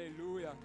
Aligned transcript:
Halleluja. 0.00 0.58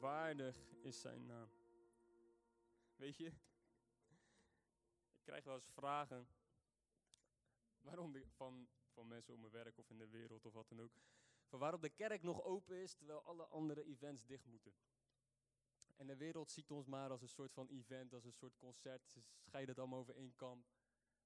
Waardig 0.00 0.56
is 0.82 1.00
zijn 1.00 1.26
naam. 1.26 1.48
Weet 2.96 3.16
je, 3.16 3.26
ik 3.26 5.22
krijg 5.22 5.44
wel 5.44 5.54
eens 5.54 5.70
vragen 5.72 6.28
waarom 7.80 8.14
van, 8.36 8.68
van 8.92 9.08
mensen 9.08 9.34
op 9.34 9.40
mijn 9.40 9.52
werk 9.52 9.78
of 9.78 9.90
in 9.90 9.98
de 9.98 10.08
wereld 10.08 10.46
of 10.46 10.52
wat 10.52 10.68
dan 10.68 10.80
ook. 10.80 10.92
Van 11.46 11.58
waarom 11.58 11.80
de 11.80 11.90
kerk 11.90 12.22
nog 12.22 12.42
open 12.42 12.76
is 12.76 12.94
terwijl 12.94 13.22
alle 13.22 13.46
andere 13.46 13.84
events 13.84 14.24
dicht 14.24 14.46
moeten. 14.46 14.72
En 15.96 16.06
de 16.06 16.16
wereld 16.16 16.50
ziet 16.50 16.70
ons 16.70 16.86
maar 16.86 17.10
als 17.10 17.22
een 17.22 17.28
soort 17.28 17.52
van 17.52 17.68
event, 17.68 18.12
als 18.12 18.24
een 18.24 18.32
soort 18.32 18.56
concert. 18.56 19.08
Ze 19.08 19.20
scheiden 19.40 19.70
het 19.70 19.78
allemaal 19.78 19.98
over 20.00 20.16
één 20.16 20.36
kamp. 20.36 20.66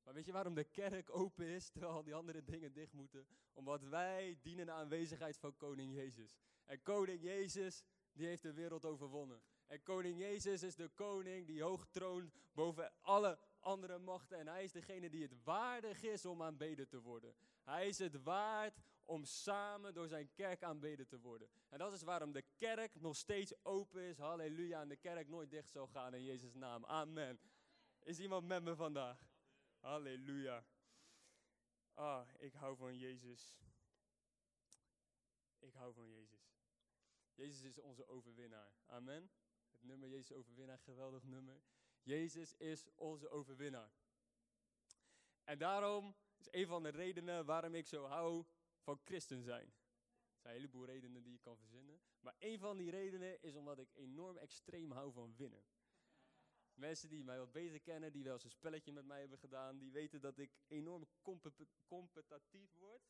Maar 0.05 0.15
weet 0.15 0.27
je 0.27 0.33
waarom 0.33 0.55
de 0.55 0.65
kerk 0.65 1.17
open 1.17 1.47
is 1.47 1.69
terwijl 1.69 1.93
al 1.93 2.03
die 2.03 2.15
andere 2.15 2.45
dingen 2.45 2.73
dicht 2.73 2.93
moeten? 2.93 3.27
Omdat 3.53 3.83
wij 3.83 4.39
dienen 4.43 4.67
de 4.67 4.73
aanwezigheid 4.73 5.39
van 5.39 5.57
Koning 5.57 5.95
Jezus. 5.95 6.37
En 6.65 6.83
Koning 6.83 7.23
Jezus, 7.23 7.85
die 8.13 8.27
heeft 8.27 8.43
de 8.43 8.53
wereld 8.53 8.85
overwonnen. 8.85 9.43
En 9.67 9.83
Koning 9.83 10.19
Jezus 10.19 10.63
is 10.63 10.75
de 10.75 10.89
koning 10.89 11.47
die 11.47 11.63
hoog 11.63 11.87
troont 11.91 12.33
boven 12.53 12.93
alle 13.01 13.39
andere 13.61 13.99
machten. 13.99 14.39
En 14.39 14.49
hij 14.49 14.65
is 14.65 14.73
degene 14.73 15.11
die 15.11 15.23
het 15.23 15.43
waardig 15.45 16.03
is 16.03 16.25
om 16.25 16.43
aanbeden 16.43 16.89
te 16.89 17.01
worden. 17.01 17.35
Hij 17.63 17.89
is 17.89 17.99
het 17.99 18.23
waard 18.23 18.83
om 19.05 19.25
samen 19.25 19.95
door 19.95 20.09
zijn 20.09 20.33
kerk 20.33 20.63
aanbeden 20.63 21.07
te 21.07 21.21
worden. 21.21 21.49
En 21.69 21.79
dat 21.79 21.93
is 21.93 22.03
waarom 22.03 22.33
de 22.33 22.45
kerk 22.57 23.01
nog 23.01 23.17
steeds 23.17 23.65
open 23.65 24.03
is. 24.03 24.19
Halleluja. 24.19 24.81
En 24.81 24.89
de 24.89 24.97
kerk 24.97 25.29
nooit 25.29 25.51
dicht 25.51 25.71
zal 25.71 25.87
gaan 25.87 26.15
in 26.15 26.25
Jezus' 26.25 26.55
naam. 26.55 26.85
Amen. 26.85 27.39
Is 28.03 28.19
iemand 28.19 28.47
met 28.47 28.63
me 28.63 28.77
vandaag? 28.77 29.34
Halleluja. 29.85 30.65
Ah, 31.95 32.29
ik 32.39 32.53
hou 32.53 32.77
van 32.77 32.99
Jezus. 32.99 33.57
Ik 35.59 35.75
hou 35.75 35.95
van 35.95 36.09
Jezus. 36.09 36.59
Jezus 37.35 37.63
is 37.63 37.79
onze 37.79 38.07
overwinnaar. 38.07 38.73
Amen. 38.87 39.31
Het 39.71 39.83
nummer 39.83 40.09
Jezus 40.09 40.33
overwinnaar, 40.33 40.79
geweldig 40.79 41.25
nummer. 41.25 41.63
Jezus 42.03 42.55
is 42.55 42.89
onze 42.95 43.29
overwinnaar. 43.29 43.93
En 45.45 45.59
daarom 45.59 46.17
is 46.37 46.49
een 46.51 46.67
van 46.67 46.83
de 46.83 46.89
redenen 46.89 47.45
waarom 47.45 47.75
ik 47.75 47.87
zo 47.87 48.05
hou 48.05 48.45
van 48.81 49.01
christen 49.05 49.43
zijn. 49.43 49.67
Er 49.67 50.41
zijn 50.41 50.55
een 50.55 50.61
heleboel 50.61 50.85
redenen 50.85 51.23
die 51.23 51.33
je 51.33 51.39
kan 51.39 51.57
verzinnen. 51.57 52.01
Maar 52.21 52.35
een 52.39 52.59
van 52.59 52.77
die 52.77 52.91
redenen 52.91 53.43
is 53.43 53.55
omdat 53.55 53.79
ik 53.79 53.95
enorm 53.95 54.37
extreem 54.37 54.91
hou 54.91 55.13
van 55.13 55.37
winnen. 55.37 55.65
Mensen 56.75 57.09
die 57.09 57.25
mij 57.25 57.39
wat 57.39 57.53
beter 57.53 57.81
kennen, 57.81 58.13
die 58.13 58.25
wel 58.25 58.33
eens 58.33 58.45
een 58.45 58.51
spelletje 58.51 58.93
met 58.93 59.05
mij 59.05 59.21
hebben 59.21 59.39
gedaan, 59.39 59.79
die 59.79 59.93
weten 59.93 60.21
dat 60.21 60.39
ik 60.39 60.51
enorm 60.67 61.07
competitief 61.87 62.75
word. 62.75 63.03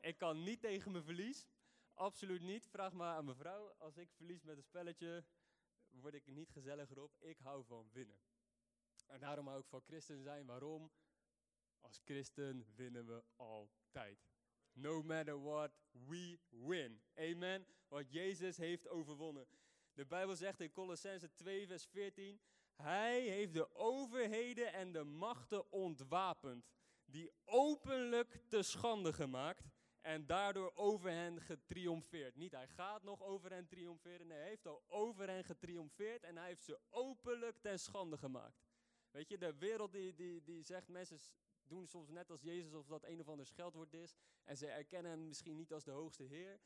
Ik 0.00 0.18
kan 0.18 0.42
niet 0.42 0.60
tegen 0.60 0.92
mijn 0.92 1.04
verlies. 1.04 1.46
Absoluut 1.94 2.42
niet. 2.42 2.68
Vraag 2.68 2.92
maar 2.92 3.16
aan 3.16 3.24
mijn 3.24 3.36
vrouw. 3.36 3.74
Als 3.78 3.96
ik 3.96 4.10
verlies 4.12 4.42
met 4.42 4.56
een 4.56 4.62
spelletje, 4.62 5.24
word 5.88 6.14
ik 6.14 6.26
niet 6.26 6.50
gezelliger 6.50 7.02
op. 7.02 7.16
Ik 7.18 7.38
hou 7.38 7.64
van 7.64 7.88
winnen. 7.92 8.18
En 9.06 9.20
daarom 9.20 9.46
hou 9.46 9.60
ik 9.60 9.66
van 9.66 9.82
christen 9.86 10.22
zijn. 10.22 10.46
Waarom? 10.46 10.92
Als 11.80 12.00
christen 12.04 12.66
winnen 12.74 13.06
we 13.06 13.24
altijd. 13.36 14.28
No 14.72 15.02
matter 15.02 15.42
what, 15.42 15.72
we 15.90 16.38
win. 16.48 17.02
Amen. 17.14 17.66
Want 17.88 18.12
Jezus 18.12 18.56
heeft 18.56 18.88
overwonnen. 18.88 19.48
De 19.92 20.06
Bijbel 20.06 20.36
zegt 20.36 20.60
in 20.60 20.72
Colossense 20.72 21.34
2, 21.34 21.66
vers 21.66 21.86
14. 21.86 22.40
Hij 22.80 23.20
heeft 23.20 23.54
de 23.54 23.74
overheden 23.74 24.72
en 24.72 24.92
de 24.92 25.04
machten 25.04 25.72
ontwapend, 25.72 26.66
die 27.04 27.30
openlijk 27.44 28.40
te 28.48 28.62
schande 28.62 29.12
gemaakt 29.12 29.64
en 30.00 30.26
daardoor 30.26 30.72
over 30.74 31.10
hen 31.10 31.40
getriomfeerd. 31.40 32.36
Niet 32.36 32.52
hij 32.52 32.68
gaat 32.68 33.02
nog 33.02 33.22
over 33.22 33.50
hen 33.50 33.66
triomferen, 33.66 34.26
nee, 34.26 34.38
hij 34.38 34.48
heeft 34.48 34.66
al 34.66 34.82
over 34.86 35.28
hen 35.28 35.44
getriomfeerd 35.44 36.24
en 36.24 36.36
hij 36.36 36.46
heeft 36.46 36.64
ze 36.64 36.80
openlijk 36.88 37.58
ten 37.58 37.78
schande 37.78 38.18
gemaakt. 38.18 38.62
Weet 39.10 39.28
je, 39.28 39.38
de 39.38 39.54
wereld 39.58 39.92
die, 39.92 40.14
die, 40.14 40.42
die 40.42 40.62
zegt, 40.62 40.88
mensen 40.88 41.18
doen 41.62 41.86
soms 41.86 42.10
net 42.10 42.30
als 42.30 42.40
Jezus 42.40 42.74
of 42.74 42.86
dat 42.86 43.04
een 43.04 43.20
of 43.20 43.28
ander 43.28 43.46
scheldwoord 43.46 43.94
is. 43.94 44.16
En 44.44 44.56
ze 44.56 44.66
erkennen 44.66 45.10
hem 45.10 45.26
misschien 45.26 45.56
niet 45.56 45.72
als 45.72 45.84
de 45.84 45.90
hoogste 45.90 46.22
Heer. 46.22 46.60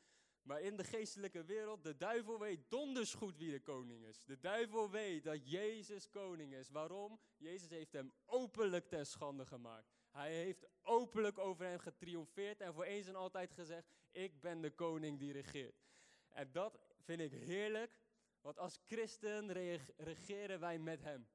Maar 0.45 0.61
in 0.61 0.77
de 0.77 0.83
geestelijke 0.83 1.43
wereld, 1.43 1.83
de 1.83 1.97
duivel 1.97 2.39
weet 2.39 2.69
donders 2.69 3.13
goed 3.13 3.37
wie 3.37 3.51
de 3.51 3.61
koning 3.61 4.05
is. 4.05 4.23
De 4.25 4.39
duivel 4.39 4.89
weet 4.89 5.23
dat 5.23 5.49
Jezus 5.49 6.09
koning 6.09 6.53
is. 6.53 6.69
Waarom? 6.69 7.19
Jezus 7.37 7.69
heeft 7.69 7.93
hem 7.93 8.13
openlijk 8.25 8.87
ten 8.87 9.05
schande 9.05 9.45
gemaakt. 9.45 9.93
Hij 10.11 10.33
heeft 10.33 10.67
openlijk 10.81 11.37
over 11.37 11.65
hem 11.65 11.79
getriomfeerd 11.79 12.61
en 12.61 12.73
voor 12.73 12.83
eens 12.83 13.07
en 13.07 13.15
altijd 13.15 13.51
gezegd, 13.51 13.87
ik 14.11 14.41
ben 14.41 14.61
de 14.61 14.71
koning 14.71 15.19
die 15.19 15.31
regeert. 15.31 15.83
En 16.29 16.51
dat 16.51 16.79
vind 16.99 17.19
ik 17.19 17.31
heerlijk, 17.31 17.99
want 18.41 18.59
als 18.59 18.79
christen 18.85 19.51
regeren 19.97 20.59
wij 20.59 20.79
met 20.79 21.01
hem. 21.01 21.27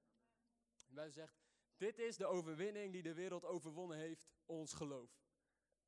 Wij 0.88 1.10
zeggen, 1.10 1.38
dit 1.76 1.98
is 1.98 2.16
de 2.16 2.26
overwinning 2.26 2.92
die 2.92 3.02
de 3.02 3.14
wereld 3.14 3.44
overwonnen 3.44 3.98
heeft, 3.98 4.26
ons 4.46 4.72
geloof. 4.72 5.10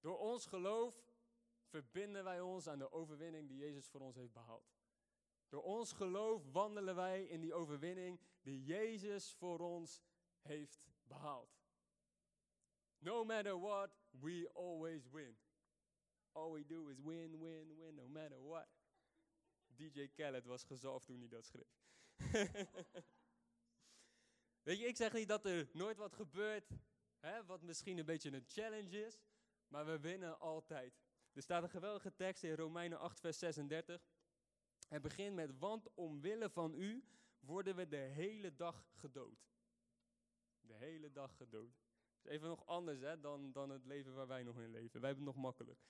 Door 0.00 0.18
ons 0.18 0.46
geloof 0.46 1.02
verbinden 1.72 2.24
wij 2.24 2.40
ons 2.40 2.68
aan 2.68 2.78
de 2.78 2.92
overwinning 2.92 3.48
die 3.48 3.56
Jezus 3.56 3.88
voor 3.88 4.00
ons 4.00 4.16
heeft 4.16 4.32
behaald. 4.32 4.72
Door 5.48 5.62
ons 5.62 5.92
geloof 5.92 6.52
wandelen 6.52 6.94
wij 6.94 7.24
in 7.24 7.40
die 7.40 7.54
overwinning 7.54 8.20
die 8.42 8.64
Jezus 8.64 9.32
voor 9.32 9.58
ons 9.58 10.02
heeft 10.40 10.90
behaald. 11.02 11.60
No 12.98 13.24
matter 13.24 13.60
what, 13.60 13.90
we 14.10 14.50
always 14.54 15.08
win. 15.10 15.36
All 16.32 16.52
we 16.52 16.66
do 16.66 16.88
is 16.88 17.00
win, 17.00 17.38
win, 17.40 17.76
win, 17.76 17.94
no 17.94 18.08
matter 18.08 18.42
what. 18.42 18.68
DJ 19.66 20.08
Khaled 20.08 20.46
was 20.46 20.64
gezalfd 20.64 21.06
toen 21.06 21.18
hij 21.18 21.28
dat 21.28 21.46
schreef. 21.46 21.80
Weet 24.62 24.78
je, 24.78 24.86
ik 24.86 24.96
zeg 24.96 25.12
niet 25.12 25.28
dat 25.28 25.44
er 25.44 25.68
nooit 25.72 25.96
wat 25.96 26.14
gebeurt, 26.14 26.70
hè, 27.18 27.44
wat 27.44 27.62
misschien 27.62 27.98
een 27.98 28.04
beetje 28.04 28.32
een 28.32 28.44
challenge 28.46 29.06
is, 29.06 29.20
maar 29.68 29.86
we 29.86 30.00
winnen 30.00 30.38
altijd. 30.38 31.01
Er 31.32 31.42
staat 31.42 31.62
een 31.62 31.70
geweldige 31.70 32.14
tekst 32.14 32.42
in 32.42 32.54
Romeinen 32.54 32.98
8, 32.98 33.20
vers 33.20 33.38
36. 33.38 34.08
Het 34.88 35.02
begint 35.02 35.34
met, 35.34 35.58
want 35.58 35.94
omwille 35.94 36.50
van 36.50 36.74
u 36.74 37.04
worden 37.40 37.76
we 37.76 37.88
de 37.88 37.96
hele 37.96 38.54
dag 38.54 38.88
gedood. 38.92 39.50
De 40.60 40.74
hele 40.74 41.12
dag 41.12 41.36
gedood. 41.36 41.82
even 42.22 42.48
nog 42.48 42.66
anders 42.66 43.00
hè, 43.00 43.20
dan, 43.20 43.52
dan 43.52 43.70
het 43.70 43.84
leven 43.84 44.14
waar 44.14 44.26
wij 44.26 44.42
nog 44.42 44.58
in 44.58 44.70
leven. 44.70 45.00
Wij 45.00 45.08
hebben 45.08 45.26
het 45.26 45.34
nog 45.34 45.44
makkelijk. 45.44 45.80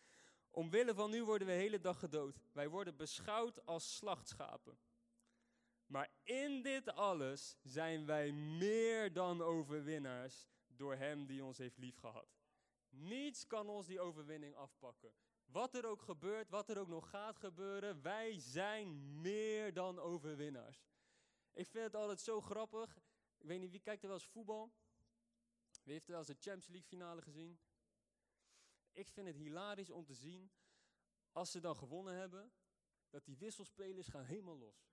Omwille 0.51 0.95
van 0.95 1.15
u 1.15 1.25
worden 1.25 1.47
we 1.47 1.53
de 1.53 1.59
hele 1.59 1.81
dag 1.81 1.99
gedood. 1.99 2.41
Wij 2.53 2.69
worden 2.69 2.97
beschouwd 2.97 3.67
als 3.67 3.97
slachtschapen. 3.97 4.79
Maar 5.87 6.11
in 6.23 6.63
dit 6.63 6.89
alles 6.89 7.57
zijn 7.63 8.07
wij 8.07 8.33
meer 8.33 9.13
dan 9.13 9.43
overwinnaars 9.43 10.49
door 10.67 10.95
Hem 10.95 11.27
die 11.27 11.45
ons 11.45 11.59
heeft 11.59 11.79
liefgehad. 11.79 12.29
Niets 12.89 13.47
kan 13.47 13.69
ons 13.69 13.87
die 13.87 14.01
overwinning 14.01 14.55
afpakken. 14.55 15.13
Wat 15.53 15.75
er 15.75 15.87
ook 15.87 16.03
gebeurt, 16.03 16.49
wat 16.49 16.69
er 16.69 16.79
ook 16.79 16.89
nog 16.89 17.11
gaat 17.11 17.37
gebeuren, 17.37 18.03
wij 18.03 18.39
zijn 18.39 19.21
meer 19.21 19.73
dan 19.73 19.99
overwinnaars. 19.99 20.87
Ik 21.53 21.67
vind 21.67 21.85
het 21.85 21.95
altijd 21.95 22.21
zo 22.21 22.41
grappig. 22.41 22.99
Ik 23.39 23.47
weet 23.47 23.61
niet, 23.61 23.71
wie 23.71 23.81
kijkt 23.81 24.03
er 24.03 24.09
wel 24.09 24.19
eens 24.19 24.27
voetbal? 24.27 24.73
Wie 25.83 25.93
heeft 25.93 26.05
er 26.05 26.11
wel 26.11 26.19
eens 26.19 26.29
de 26.29 26.41
Champions 26.41 26.69
League 26.69 26.89
finale 26.89 27.23
gezien? 27.23 27.61
Ik 28.93 29.09
vind 29.09 29.27
het 29.27 29.37
hilarisch 29.37 29.91
om 29.91 30.05
te 30.05 30.15
zien, 30.15 30.51
als 31.33 31.51
ze 31.51 31.61
dan 31.61 31.77
gewonnen 31.77 32.15
hebben, 32.15 32.53
dat 33.11 33.25
die 33.25 33.37
wisselspelers 33.37 34.09
gaan 34.09 34.25
helemaal 34.25 34.59
los. 34.59 34.91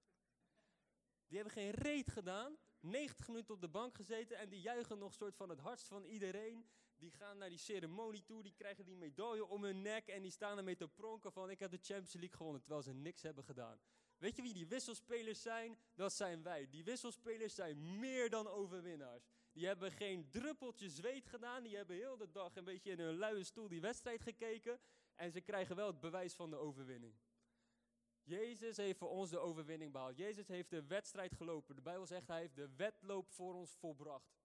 Die 1.27 1.37
hebben 1.37 1.53
geen 1.53 1.71
reet 1.71 2.11
gedaan, 2.11 2.57
90 2.79 3.27
minuten 3.27 3.53
op 3.53 3.61
de 3.61 3.69
bank 3.69 3.95
gezeten 3.95 4.37
en 4.37 4.49
die 4.49 4.61
juichen 4.61 4.97
nog 4.97 5.13
soort 5.13 5.35
van 5.35 5.49
het 5.49 5.59
hardst 5.59 5.87
van 5.87 6.03
iedereen. 6.03 6.69
Die 6.99 7.11
gaan 7.11 7.37
naar 7.37 7.49
die 7.49 7.57
ceremonie 7.57 8.23
toe, 8.23 8.43
die 8.43 8.53
krijgen 8.53 8.85
die 8.85 8.97
medaille 8.97 9.45
om 9.45 9.63
hun 9.63 9.81
nek 9.81 10.07
en 10.07 10.21
die 10.21 10.31
staan 10.31 10.57
ermee 10.57 10.75
te 10.75 10.87
pronken 10.87 11.31
van 11.31 11.49
ik 11.49 11.59
heb 11.59 11.71
de 11.71 11.79
Champions 11.81 12.13
League 12.13 12.37
gewonnen, 12.37 12.61
terwijl 12.61 12.83
ze 12.83 12.93
niks 12.93 13.21
hebben 13.21 13.43
gedaan. 13.43 13.79
Weet 14.17 14.35
je 14.35 14.41
wie 14.41 14.53
die 14.53 14.67
wisselspelers 14.67 15.41
zijn? 15.41 15.77
Dat 15.95 16.13
zijn 16.13 16.43
wij. 16.43 16.69
Die 16.69 16.83
wisselspelers 16.83 17.55
zijn 17.55 17.99
meer 17.99 18.29
dan 18.29 18.47
overwinnaars. 18.47 19.23
Die 19.51 19.65
hebben 19.65 19.91
geen 19.91 20.29
druppeltje 20.29 20.89
zweet 20.89 21.27
gedaan. 21.27 21.63
Die 21.63 21.75
hebben 21.75 21.95
heel 21.95 22.17
de 22.17 22.31
dag 22.31 22.55
een 22.55 22.63
beetje 22.63 22.91
in 22.91 22.99
hun 22.99 23.17
luie 23.17 23.43
stoel 23.43 23.67
die 23.67 23.81
wedstrijd 23.81 24.21
gekeken. 24.21 24.79
En 25.15 25.31
ze 25.31 25.41
krijgen 25.41 25.75
wel 25.75 25.87
het 25.87 25.99
bewijs 25.99 26.33
van 26.33 26.49
de 26.49 26.55
overwinning. 26.55 27.15
Jezus 28.23 28.77
heeft 28.77 28.97
voor 28.97 29.09
ons 29.09 29.29
de 29.29 29.39
overwinning 29.39 29.91
behaald. 29.91 30.17
Jezus 30.17 30.47
heeft 30.47 30.69
de 30.69 30.83
wedstrijd 30.83 31.35
gelopen. 31.35 31.75
De 31.75 31.81
Bijbel 31.81 32.05
zegt 32.05 32.27
hij 32.27 32.39
heeft 32.39 32.55
de 32.55 32.69
wedloop 32.75 33.31
voor 33.31 33.53
ons 33.53 33.75
volbracht. 33.75 34.38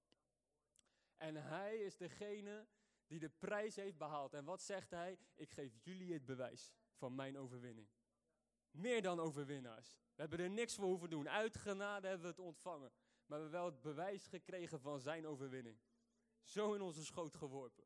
En 1.24 1.34
hij 1.36 1.78
is 1.78 1.96
degene 1.96 2.66
die 3.06 3.18
de 3.18 3.28
prijs 3.28 3.76
heeft 3.76 3.96
behaald. 3.96 4.34
En 4.34 4.44
wat 4.44 4.62
zegt 4.62 4.90
hij? 4.90 5.18
Ik 5.34 5.50
geef 5.50 5.72
jullie 5.82 6.12
het 6.12 6.24
bewijs 6.24 6.72
van 6.94 7.14
mijn 7.14 7.38
overwinning. 7.38 7.88
Meer 8.70 9.02
dan 9.02 9.20
overwinnaars. 9.20 9.98
We 10.14 10.20
hebben 10.20 10.38
er 10.38 10.50
niks 10.50 10.74
voor 10.74 10.84
hoeven 10.84 11.10
doen. 11.10 11.28
Uit 11.28 11.56
genade 11.56 12.06
hebben 12.06 12.26
we 12.26 12.32
het 12.32 12.46
ontvangen. 12.46 12.92
Maar 13.26 13.38
we 13.38 13.42
hebben 13.42 13.50
wel 13.50 13.64
het 13.64 13.80
bewijs 13.80 14.26
gekregen 14.26 14.80
van 14.80 15.00
zijn 15.00 15.26
overwinning. 15.26 15.78
Zo 16.42 16.74
in 16.74 16.80
onze 16.80 17.04
schoot 17.04 17.34
geworpen. 17.34 17.84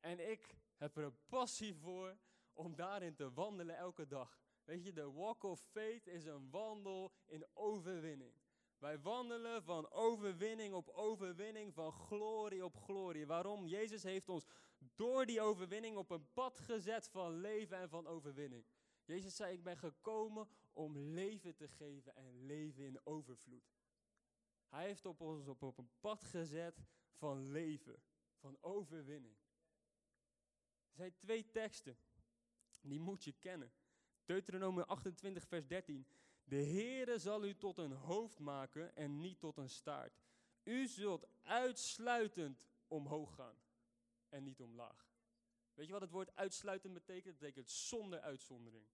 En 0.00 0.30
ik 0.30 0.56
heb 0.76 0.96
er 0.96 1.04
een 1.04 1.26
passie 1.28 1.74
voor 1.74 2.18
om 2.52 2.76
daarin 2.76 3.14
te 3.14 3.32
wandelen 3.32 3.76
elke 3.76 4.06
dag. 4.06 4.42
Weet 4.64 4.84
je, 4.84 4.92
de 4.92 5.10
walk 5.10 5.42
of 5.42 5.60
faith 5.60 6.06
is 6.06 6.24
een 6.24 6.50
wandel 6.50 7.12
in 7.26 7.46
overwinning. 7.52 8.34
Wij 8.80 9.00
wandelen 9.00 9.62
van 9.62 9.90
overwinning 9.90 10.74
op 10.74 10.88
overwinning, 10.88 11.74
van 11.74 11.92
glorie 11.92 12.64
op 12.64 12.76
glorie. 12.76 13.26
Waarom? 13.26 13.66
Jezus 13.66 14.02
heeft 14.02 14.28
ons 14.28 14.46
door 14.94 15.26
die 15.26 15.40
overwinning 15.40 15.96
op 15.96 16.10
een 16.10 16.32
pad 16.32 16.58
gezet 16.58 17.08
van 17.08 17.40
leven 17.40 17.76
en 17.78 17.88
van 17.88 18.06
overwinning. 18.06 18.64
Jezus 19.04 19.36
zei, 19.36 19.52
ik 19.52 19.62
ben 19.62 19.76
gekomen 19.76 20.48
om 20.72 20.98
leven 20.98 21.54
te 21.54 21.68
geven 21.68 22.16
en 22.16 22.46
leven 22.46 22.84
in 22.84 23.06
overvloed. 23.06 23.72
Hij 24.68 24.86
heeft 24.86 25.06
op 25.06 25.20
ons 25.20 25.48
op, 25.48 25.62
op 25.62 25.78
een 25.78 25.90
pad 26.00 26.24
gezet 26.24 26.84
van 27.12 27.50
leven, 27.50 28.02
van 28.38 28.56
overwinning. 28.60 29.36
Er 30.90 30.96
zijn 30.96 31.16
twee 31.16 31.50
teksten, 31.50 31.98
die 32.82 33.00
moet 33.00 33.24
je 33.24 33.32
kennen. 33.32 33.72
Deuteronomium 34.24 34.84
28, 34.84 35.46
vers 35.46 35.66
13. 35.66 36.06
De 36.50 36.64
Heere 36.64 37.18
zal 37.18 37.44
u 37.44 37.56
tot 37.56 37.78
een 37.78 37.92
hoofd 37.92 38.38
maken 38.38 38.96
en 38.96 39.20
niet 39.20 39.38
tot 39.38 39.56
een 39.56 39.68
staart. 39.68 40.20
U 40.62 40.86
zult 40.86 41.26
uitsluitend 41.42 42.66
omhoog 42.88 43.34
gaan 43.34 43.62
en 44.28 44.42
niet 44.42 44.60
omlaag. 44.60 45.08
Weet 45.74 45.86
je 45.86 45.92
wat 45.92 46.00
het 46.00 46.10
woord 46.10 46.36
uitsluitend 46.36 46.94
betekent? 46.94 47.24
Het 47.24 47.38
betekent 47.38 47.70
zonder 47.70 48.20
uitzondering. 48.20 48.86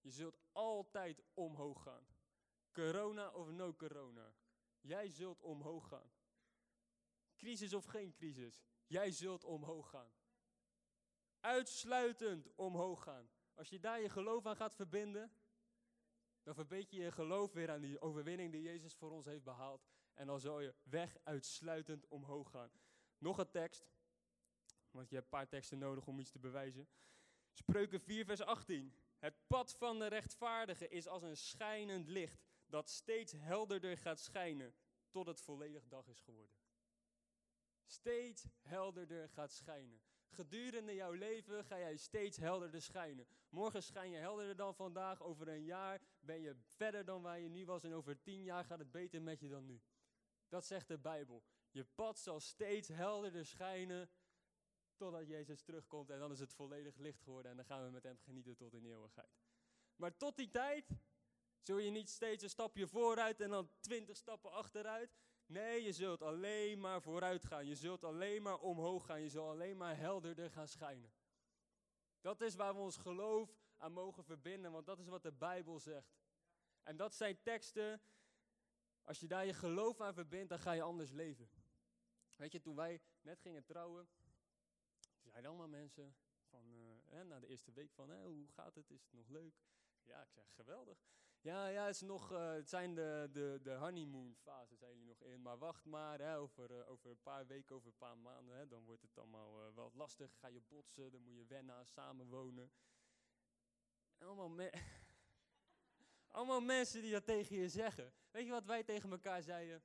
Je 0.00 0.10
zult 0.10 0.38
altijd 0.52 1.22
omhoog 1.34 1.82
gaan. 1.82 2.06
Corona 2.72 3.30
of 3.30 3.50
no 3.50 3.74
corona. 3.74 4.34
Jij 4.80 5.08
zult 5.08 5.40
omhoog 5.40 5.88
gaan. 5.88 6.10
Crisis 7.36 7.74
of 7.74 7.84
geen 7.84 8.12
crisis. 8.12 8.62
Jij 8.86 9.10
zult 9.10 9.44
omhoog 9.44 9.90
gaan. 9.90 10.12
Uitsluitend 11.40 12.48
omhoog 12.54 13.02
gaan. 13.02 13.30
Als 13.54 13.68
je 13.68 13.80
daar 13.80 14.00
je 14.00 14.08
geloof 14.08 14.46
aan 14.46 14.56
gaat 14.56 14.74
verbinden, 14.74 15.32
dan 16.42 16.54
verbeet 16.54 16.90
je 16.90 17.00
je 17.00 17.12
geloof 17.12 17.52
weer 17.52 17.70
aan 17.70 17.80
die 17.80 18.00
overwinning 18.00 18.52
die 18.52 18.62
Jezus 18.62 18.94
voor 18.94 19.10
ons 19.10 19.24
heeft 19.24 19.44
behaald. 19.44 19.86
En 20.14 20.26
dan 20.26 20.40
zal 20.40 20.60
je 20.60 20.74
weg 20.82 21.18
uitsluitend 21.22 22.08
omhoog 22.08 22.50
gaan. 22.50 22.70
Nog 23.18 23.38
een 23.38 23.50
tekst, 23.50 23.90
want 24.90 25.08
je 25.08 25.14
hebt 25.14 25.26
een 25.26 25.38
paar 25.38 25.48
teksten 25.48 25.78
nodig 25.78 26.06
om 26.06 26.18
iets 26.18 26.30
te 26.30 26.38
bewijzen. 26.38 26.88
Spreuken 27.52 28.00
4, 28.00 28.24
vers 28.24 28.40
18. 28.40 28.94
Het 29.18 29.46
pad 29.46 29.76
van 29.76 29.98
de 29.98 30.06
rechtvaardige 30.06 30.88
is 30.88 31.06
als 31.06 31.22
een 31.22 31.36
schijnend 31.36 32.08
licht 32.08 32.42
dat 32.66 32.90
steeds 32.90 33.32
helderder 33.32 33.96
gaat 33.96 34.20
schijnen 34.20 34.74
tot 35.10 35.26
het 35.26 35.40
volledig 35.40 35.88
dag 35.88 36.08
is 36.08 36.20
geworden. 36.20 36.56
Steeds 37.84 38.46
helderder 38.60 39.28
gaat 39.28 39.52
schijnen. 39.52 40.02
Gedurende 40.30 40.94
jouw 40.94 41.12
leven 41.12 41.64
ga 41.64 41.78
jij 41.78 41.96
steeds 41.96 42.36
helderder 42.36 42.82
schijnen. 42.82 43.26
Morgen 43.48 43.82
schijn 43.82 44.10
je 44.10 44.16
helderder 44.16 44.56
dan 44.56 44.74
vandaag. 44.74 45.22
Over 45.22 45.48
een 45.48 45.64
jaar 45.64 46.00
ben 46.20 46.40
je 46.40 46.56
verder 46.56 47.04
dan 47.04 47.22
waar 47.22 47.38
je 47.38 47.48
nu 47.48 47.66
was. 47.66 47.84
En 47.84 47.94
over 47.94 48.20
tien 48.20 48.42
jaar 48.42 48.64
gaat 48.64 48.78
het 48.78 48.90
beter 48.90 49.22
met 49.22 49.40
je 49.40 49.48
dan 49.48 49.66
nu. 49.66 49.80
Dat 50.48 50.66
zegt 50.66 50.88
de 50.88 50.98
Bijbel. 50.98 51.44
Je 51.70 51.84
pad 51.84 52.18
zal 52.18 52.40
steeds 52.40 52.88
helderder 52.88 53.46
schijnen 53.46 54.10
totdat 54.96 55.26
Jezus 55.26 55.62
terugkomt. 55.62 56.10
En 56.10 56.18
dan 56.18 56.32
is 56.32 56.40
het 56.40 56.52
volledig 56.52 56.96
licht 56.96 57.22
geworden. 57.22 57.50
En 57.50 57.56
dan 57.56 57.66
gaan 57.66 57.84
we 57.84 57.90
met 57.90 58.02
hem 58.02 58.18
genieten 58.18 58.56
tot 58.56 58.74
in 58.74 58.84
eeuwigheid. 58.84 59.38
Maar 59.96 60.16
tot 60.16 60.36
die 60.36 60.50
tijd 60.50 60.86
zul 61.62 61.78
je 61.78 61.90
niet 61.90 62.10
steeds 62.10 62.42
een 62.42 62.50
stapje 62.50 62.86
vooruit 62.86 63.40
en 63.40 63.50
dan 63.50 63.70
twintig 63.80 64.16
stappen 64.16 64.52
achteruit. 64.52 65.18
Nee, 65.50 65.82
je 65.82 65.92
zult 65.92 66.22
alleen 66.22 66.80
maar 66.80 67.02
vooruit 67.02 67.44
gaan. 67.44 67.66
Je 67.66 67.74
zult 67.74 68.04
alleen 68.04 68.42
maar 68.42 68.58
omhoog 68.58 69.06
gaan. 69.06 69.20
Je 69.20 69.28
zult 69.28 69.48
alleen 69.48 69.76
maar 69.76 69.96
helderder 69.96 70.50
gaan 70.50 70.68
schijnen. 70.68 71.12
Dat 72.20 72.40
is 72.40 72.54
waar 72.54 72.74
we 72.74 72.80
ons 72.80 72.96
geloof 72.96 73.58
aan 73.76 73.92
mogen 73.92 74.24
verbinden, 74.24 74.72
want 74.72 74.86
dat 74.86 74.98
is 74.98 75.08
wat 75.08 75.22
de 75.22 75.32
Bijbel 75.32 75.78
zegt. 75.78 76.18
En 76.82 76.96
dat 76.96 77.14
zijn 77.14 77.42
teksten, 77.42 78.02
als 79.02 79.20
je 79.20 79.26
daar 79.26 79.46
je 79.46 79.54
geloof 79.54 80.00
aan 80.00 80.14
verbindt, 80.14 80.48
dan 80.48 80.58
ga 80.58 80.72
je 80.72 80.82
anders 80.82 81.10
leven. 81.10 81.50
Weet 82.36 82.52
je, 82.52 82.60
toen 82.60 82.76
wij 82.76 83.00
net 83.20 83.40
gingen 83.40 83.64
trouwen, 83.64 84.08
zeiden 85.22 85.50
allemaal 85.50 85.68
mensen 85.68 86.16
van, 86.48 86.72
uh, 87.12 87.22
na 87.22 87.40
de 87.40 87.46
eerste 87.46 87.72
week 87.72 87.92
van, 87.92 88.12
hoe 88.12 88.48
gaat 88.48 88.74
het, 88.74 88.90
is 88.90 89.02
het 89.02 89.12
nog 89.12 89.28
leuk? 89.28 89.54
Ja, 90.04 90.22
ik 90.22 90.30
zeg, 90.30 90.54
geweldig. 90.54 90.98
Ja, 91.42 91.66
ja, 91.66 91.86
het, 91.86 91.94
is 91.94 92.00
nog, 92.00 92.32
uh, 92.32 92.52
het 92.52 92.68
zijn 92.68 92.94
de, 92.94 93.28
de, 93.32 93.60
de 93.62 93.74
honeymoon 93.74 94.34
fase 94.36 94.76
zijn 94.76 94.90
jullie 94.92 95.06
nog 95.06 95.22
in. 95.22 95.42
Maar 95.42 95.58
wacht 95.58 95.84
maar, 95.84 96.18
hè, 96.18 96.38
over, 96.38 96.70
uh, 96.70 96.90
over 96.90 97.10
een 97.10 97.22
paar 97.22 97.46
weken, 97.46 97.74
over 97.74 97.88
een 97.88 97.96
paar 97.96 98.18
maanden, 98.18 98.56
hè, 98.56 98.66
dan 98.66 98.84
wordt 98.84 99.02
het 99.02 99.18
allemaal 99.18 99.66
uh, 99.66 99.74
wel 99.74 99.90
lastig. 99.94 100.38
Ga 100.38 100.48
je 100.48 100.60
botsen, 100.68 101.10
dan 101.10 101.22
moet 101.22 101.34
je 101.34 101.46
wennen, 101.46 101.86
samenwonen. 101.86 102.70
Allemaal, 104.18 104.70
allemaal 106.36 106.60
mensen 106.60 107.02
die 107.02 107.12
dat 107.12 107.24
tegen 107.24 107.56
je 107.56 107.68
zeggen. 107.68 108.12
Weet 108.30 108.44
je 108.44 108.50
wat 108.50 108.66
wij 108.66 108.84
tegen 108.84 109.10
elkaar 109.10 109.42
zeiden? 109.42 109.82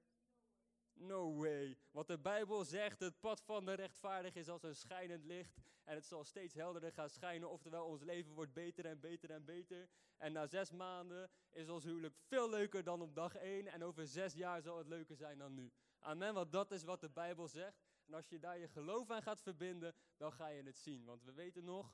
No 0.97 1.36
way. 1.36 1.77
Wat 1.92 2.07
de 2.07 2.18
Bijbel 2.18 2.63
zegt, 2.63 3.00
het 3.00 3.19
pad 3.19 3.42
van 3.42 3.65
de 3.65 3.74
rechtvaardig 3.74 4.36
is 4.36 4.50
als 4.50 4.63
een 4.63 4.75
schijnend 4.75 5.24
licht. 5.25 5.57
En 5.83 5.95
het 5.95 6.06
zal 6.06 6.24
steeds 6.24 6.53
helderder 6.53 6.92
gaan 6.92 7.09
schijnen. 7.09 7.50
Oftewel, 7.50 7.86
ons 7.86 8.01
leven 8.01 8.33
wordt 8.33 8.53
beter 8.53 8.86
en 8.86 9.00
beter 9.00 9.31
en 9.31 9.45
beter. 9.45 9.89
En 10.18 10.31
na 10.31 10.47
zes 10.47 10.71
maanden 10.71 11.30
is 11.51 11.69
ons 11.69 11.83
huwelijk 11.83 12.15
veel 12.15 12.50
leuker 12.50 12.83
dan 12.83 13.01
op 13.01 13.15
dag 13.15 13.36
één. 13.36 13.68
En 13.68 13.83
over 13.83 14.07
zes 14.07 14.33
jaar 14.33 14.62
zal 14.62 14.77
het 14.77 14.88
leuker 14.88 15.15
zijn 15.15 15.38
dan 15.38 15.53
nu. 15.53 15.71
Amen, 16.00 16.33
want 16.33 16.51
dat 16.51 16.71
is 16.71 16.83
wat 16.83 17.01
de 17.01 17.09
Bijbel 17.09 17.47
zegt. 17.47 17.83
En 18.06 18.13
als 18.13 18.30
je 18.30 18.39
daar 18.39 18.57
je 18.57 18.68
geloof 18.68 19.09
aan 19.09 19.21
gaat 19.21 19.42
verbinden, 19.42 19.95
dan 20.18 20.31
ga 20.31 20.47
je 20.47 20.63
het 20.63 20.77
zien. 20.77 21.06
Want 21.06 21.24
we 21.24 21.33
weten 21.33 21.63
nog. 21.63 21.94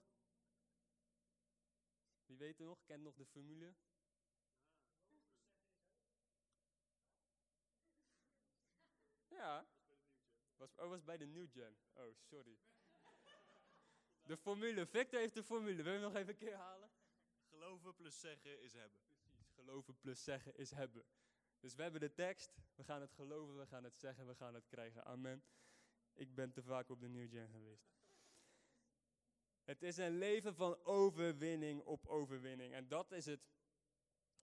Wie 2.25 2.37
weet 2.37 2.59
er 2.59 2.65
nog? 2.65 2.83
Kent 2.85 3.03
nog 3.03 3.15
de 3.15 3.25
formule? 3.25 3.73
Ja. 9.41 9.65
Was, 10.57 10.75
oh, 10.75 10.89
was 10.89 11.03
bij 11.03 11.17
de 11.17 11.25
New 11.25 11.49
Gen. 11.51 11.77
Oh, 11.93 12.15
sorry. 12.15 12.59
De 14.21 14.37
formule. 14.37 14.85
Victor 14.85 15.19
heeft 15.19 15.33
de 15.33 15.43
formule. 15.43 15.83
Wil 15.83 15.93
je 15.93 15.99
nog 15.99 16.15
even 16.15 16.29
een 16.29 16.35
keer 16.35 16.55
halen? 16.55 16.91
Geloven 17.49 17.95
plus 17.95 18.19
zeggen 18.19 18.61
is 18.61 18.73
hebben. 18.73 18.99
Precies. 19.05 19.51
Geloven 19.55 19.97
plus 19.99 20.23
zeggen 20.23 20.55
is 20.55 20.71
hebben. 20.71 21.05
Dus 21.59 21.75
we 21.75 21.81
hebben 21.81 22.01
de 22.01 22.13
tekst. 22.13 22.53
We 22.75 22.83
gaan 22.83 23.01
het 23.01 23.13
geloven, 23.13 23.57
we 23.57 23.67
gaan 23.67 23.83
het 23.83 23.97
zeggen, 23.97 24.27
we 24.27 24.35
gaan 24.35 24.53
het 24.53 24.67
krijgen. 24.67 25.05
Amen. 25.05 25.43
Ik 26.13 26.35
ben 26.35 26.51
te 26.51 26.63
vaak 26.63 26.89
op 26.89 26.99
de 26.99 27.09
New 27.09 27.29
Gen 27.29 27.49
geweest. 27.49 27.91
Het 29.63 29.83
is 29.83 29.97
een 29.97 30.17
leven 30.17 30.55
van 30.55 30.83
overwinning 30.83 31.81
op 31.83 32.07
overwinning. 32.07 32.73
En 32.73 32.87
dat 32.87 33.11
is 33.11 33.25
het, 33.25 33.41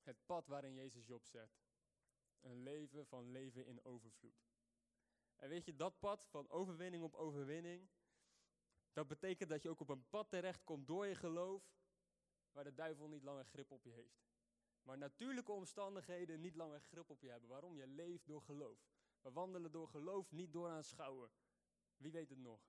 het 0.02 0.26
pad 0.26 0.47
waarin 0.47 0.75
Jezus 0.75 1.07
je 1.07 1.14
opzet. 1.14 1.50
Een 2.40 2.62
leven 2.62 3.07
van 3.07 3.31
leven 3.31 3.67
in 3.67 3.85
overvloed. 3.85 4.49
En 5.38 5.49
weet 5.49 5.64
je, 5.64 5.76
dat 5.76 5.99
pad 5.99 6.26
van 6.30 6.50
overwinning 6.50 7.04
op 7.04 7.14
overwinning, 7.14 7.88
dat 8.92 9.09
betekent 9.09 9.50
dat 9.50 9.62
je 9.62 9.68
ook 9.68 9.80
op 9.80 9.88
een 9.88 10.09
pad 10.09 10.30
terechtkomt 10.30 10.87
door 10.87 11.07
je 11.07 11.14
geloof, 11.14 11.62
waar 12.52 12.64
de 12.64 12.75
duivel 12.75 13.09
niet 13.09 13.23
langer 13.23 13.45
grip 13.45 13.71
op 13.71 13.85
je 13.85 13.90
heeft. 13.90 14.26
Maar 14.83 14.99
natuurlijke 14.99 15.52
omstandigheden 15.52 16.40
niet 16.40 16.54
langer 16.54 16.80
grip 16.80 17.11
op 17.11 17.21
je 17.21 17.28
hebben. 17.28 17.49
Waarom? 17.49 17.76
Je 17.76 17.87
leeft 17.87 18.26
door 18.26 18.42
geloof. 18.42 18.78
We 19.21 19.30
wandelen 19.30 19.73
door 19.73 19.88
geloof, 19.88 20.30
niet 20.30 20.52
door 20.52 20.68
aanschouwen. 20.68 21.30
Wie 21.97 22.12
weet 22.12 22.28
het 22.28 22.38
nog? 22.38 22.61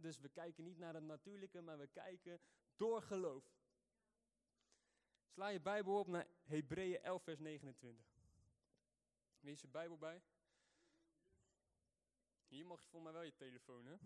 dus 0.00 0.18
we 0.18 0.28
kijken 0.28 0.64
niet 0.64 0.78
naar 0.78 0.94
het 0.94 1.04
natuurlijke, 1.04 1.60
maar 1.60 1.78
we 1.78 1.86
kijken 1.86 2.40
door 2.76 3.02
geloof. 3.02 3.44
Sla 5.28 5.48
je 5.48 5.60
Bijbel 5.60 5.98
op 5.98 6.06
naar 6.06 6.26
Hebreeën 6.42 7.02
11, 7.02 7.22
vers 7.22 7.38
29. 7.38 8.06
Lees 9.40 9.60
je 9.60 9.68
Bijbel 9.68 9.98
bij. 9.98 10.22
Hier 12.48 12.66
mag 12.66 12.82
je 12.82 12.88
voor 12.88 13.02
mij 13.02 13.12
wel 13.12 13.22
je 13.22 13.34
telefoon, 13.34 13.86
hè? 13.86 13.96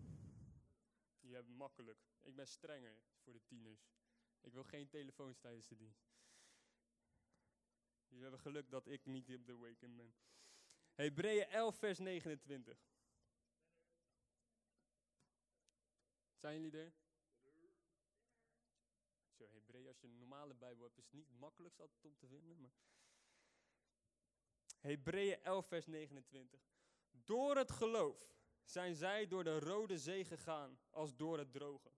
Je 1.19 1.33
hebt 1.33 1.47
makkelijk. 1.47 1.99
Ik 2.21 2.35
ben 2.35 2.47
strenger 2.47 3.01
voor 3.21 3.33
de 3.33 3.43
tieners. 3.45 3.91
Ik 4.41 4.53
wil 4.53 4.63
geen 4.63 4.87
telefoons 4.87 5.39
tijdens 5.39 5.67
de 5.67 5.75
dienst. 5.75 6.11
Jullie 8.07 8.21
hebben 8.21 8.39
geluk 8.39 8.69
dat 8.69 8.87
ik 8.87 9.05
niet 9.05 9.33
op 9.35 9.45
de 9.45 9.57
weekend 9.57 9.95
ben. 9.95 10.15
Hebreeën 10.93 11.47
11, 11.47 11.77
vers 11.77 11.99
29. 11.99 12.77
Zijn 16.33 16.61
jullie 16.61 16.79
er? 16.79 16.93
Zo, 19.31 19.49
Hebreeën, 19.49 19.87
als 19.87 19.99
je 19.99 20.07
een 20.07 20.17
normale 20.17 20.53
Bijbel 20.53 20.83
hebt, 20.83 20.97
is 20.97 21.03
het 21.03 21.13
niet 21.13 21.29
makkelijk 21.29 21.79
altijd 21.79 22.05
om 22.05 22.17
te 22.17 22.27
vinden. 22.27 22.61
Maar... 22.61 22.73
Hebreeën 24.79 25.41
11, 25.43 25.67
vers 25.67 25.85
29. 25.85 26.61
Door 27.25 27.55
het 27.55 27.71
geloof 27.71 28.33
zijn 28.63 28.95
zij 28.95 29.27
door 29.27 29.43
de 29.43 29.59
Rode 29.59 29.97
Zee 29.97 30.25
gegaan 30.25 30.79
als 30.89 31.15
door 31.15 31.37
het 31.37 31.51
droge. 31.51 31.91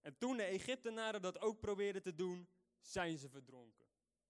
En 0.00 0.18
toen 0.18 0.36
de 0.36 0.42
Egyptenaren 0.42 1.22
dat 1.22 1.40
ook 1.40 1.60
probeerden 1.60 2.02
te 2.02 2.14
doen, 2.14 2.48
zijn 2.80 3.18
ze 3.18 3.28
verdronken. 3.28 3.86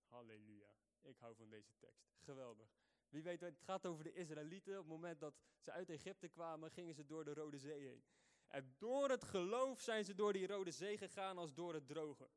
Halleluja. 0.07 0.75
Ik 1.03 1.19
hou 1.19 1.37
van 1.37 1.49
deze 1.49 1.73
tekst. 1.79 2.13
Geweldig. 2.19 2.69
Wie 3.09 3.23
weet, 3.23 3.41
het 3.41 3.61
gaat 3.63 3.87
over 3.87 4.05
de 4.05 4.13
Israëlieten. 4.13 4.73
Op 4.73 4.79
het 4.79 4.93
moment 4.93 5.21
dat 5.21 5.35
ze 5.59 5.73
uit 5.73 5.89
Egypte 5.89 6.29
kwamen, 6.29 6.71
gingen 6.71 6.95
ze 6.95 7.07
door 7.07 7.25
de 7.25 7.35
Rode 7.35 7.59
Zee 7.59 7.81
heen. 7.81 8.05
En 8.47 8.75
door 8.79 9.11
het 9.11 9.25
geloof 9.25 9.81
zijn 9.81 10.05
ze 10.05 10.15
door 10.15 10.33
die 10.33 10.47
Rode 10.47 10.71
Zee 10.71 10.99
gegaan 10.99 11.39
als 11.39 11.55
door 11.55 11.75
het 11.75 11.87
droge. 11.87 12.31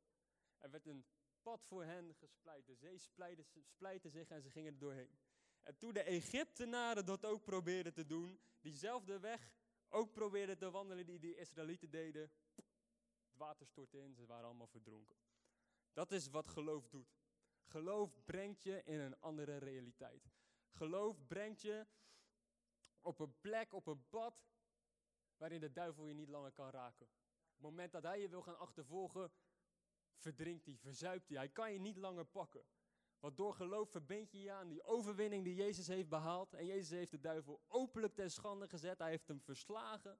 Er 0.58 0.70
werd 0.70 0.86
een 0.86 1.04
pad 1.42 1.64
voor 1.64 1.84
hen 1.84 2.14
gespleit. 2.14 2.66
De 2.66 2.74
zee 2.74 2.98
splijtte, 2.98 4.08
zich 4.08 4.28
en 4.28 4.42
ze 4.42 4.50
gingen 4.50 4.72
er 4.72 4.78
doorheen. 4.78 5.18
En 5.64 5.78
toen 5.78 5.92
de 5.92 6.02
Egyptenaren 6.02 7.06
dat 7.06 7.24
ook 7.24 7.42
probeerden 7.42 7.92
te 7.92 8.06
doen, 8.06 8.40
diezelfde 8.60 9.18
weg 9.18 9.52
ook 9.88 10.12
probeerden 10.12 10.58
te 10.58 10.70
wandelen 10.70 11.06
die 11.06 11.18
de 11.18 11.36
Israëlieten 11.36 11.90
deden, 11.90 12.30
het 12.54 13.36
water 13.36 13.66
stortte 13.66 13.98
in, 13.98 14.14
ze 14.14 14.26
waren 14.26 14.44
allemaal 14.44 14.66
verdronken. 14.66 15.16
Dat 15.92 16.12
is 16.12 16.28
wat 16.28 16.48
geloof 16.48 16.88
doet. 16.88 17.16
Geloof 17.64 18.24
brengt 18.24 18.62
je 18.62 18.82
in 18.84 19.00
een 19.00 19.20
andere 19.20 19.56
realiteit. 19.56 20.30
Geloof 20.70 21.26
brengt 21.26 21.60
je 21.60 21.86
op 23.00 23.18
een 23.18 23.38
plek, 23.40 23.72
op 23.72 23.86
een 23.86 24.08
pad, 24.08 24.46
waarin 25.36 25.60
de 25.60 25.72
duivel 25.72 26.06
je 26.06 26.14
niet 26.14 26.28
langer 26.28 26.52
kan 26.52 26.70
raken. 26.70 27.06
Op 27.06 27.52
het 27.52 27.60
moment 27.60 27.92
dat 27.92 28.02
hij 28.02 28.20
je 28.20 28.28
wil 28.28 28.42
gaan 28.42 28.58
achtervolgen, 28.58 29.32
verdrinkt 30.16 30.66
hij, 30.66 30.76
verzuipt 30.76 31.28
hij. 31.28 31.38
Hij 31.38 31.48
kan 31.48 31.72
je 31.72 31.78
niet 31.78 31.96
langer 31.96 32.24
pakken. 32.24 32.64
Want 33.24 33.36
door 33.36 33.54
geloof 33.54 33.90
verbind 33.90 34.32
je 34.32 34.40
je 34.40 34.52
aan 34.52 34.68
die 34.68 34.82
overwinning 34.82 35.44
die 35.44 35.54
Jezus 35.54 35.86
heeft 35.86 36.08
behaald. 36.08 36.54
En 36.54 36.66
Jezus 36.66 36.90
heeft 36.90 37.10
de 37.10 37.20
duivel 37.20 37.60
openlijk 37.68 38.14
ten 38.14 38.30
schande 38.30 38.68
gezet. 38.68 38.98
Hij 38.98 39.10
heeft 39.10 39.28
hem 39.28 39.40
verslagen. 39.40 40.18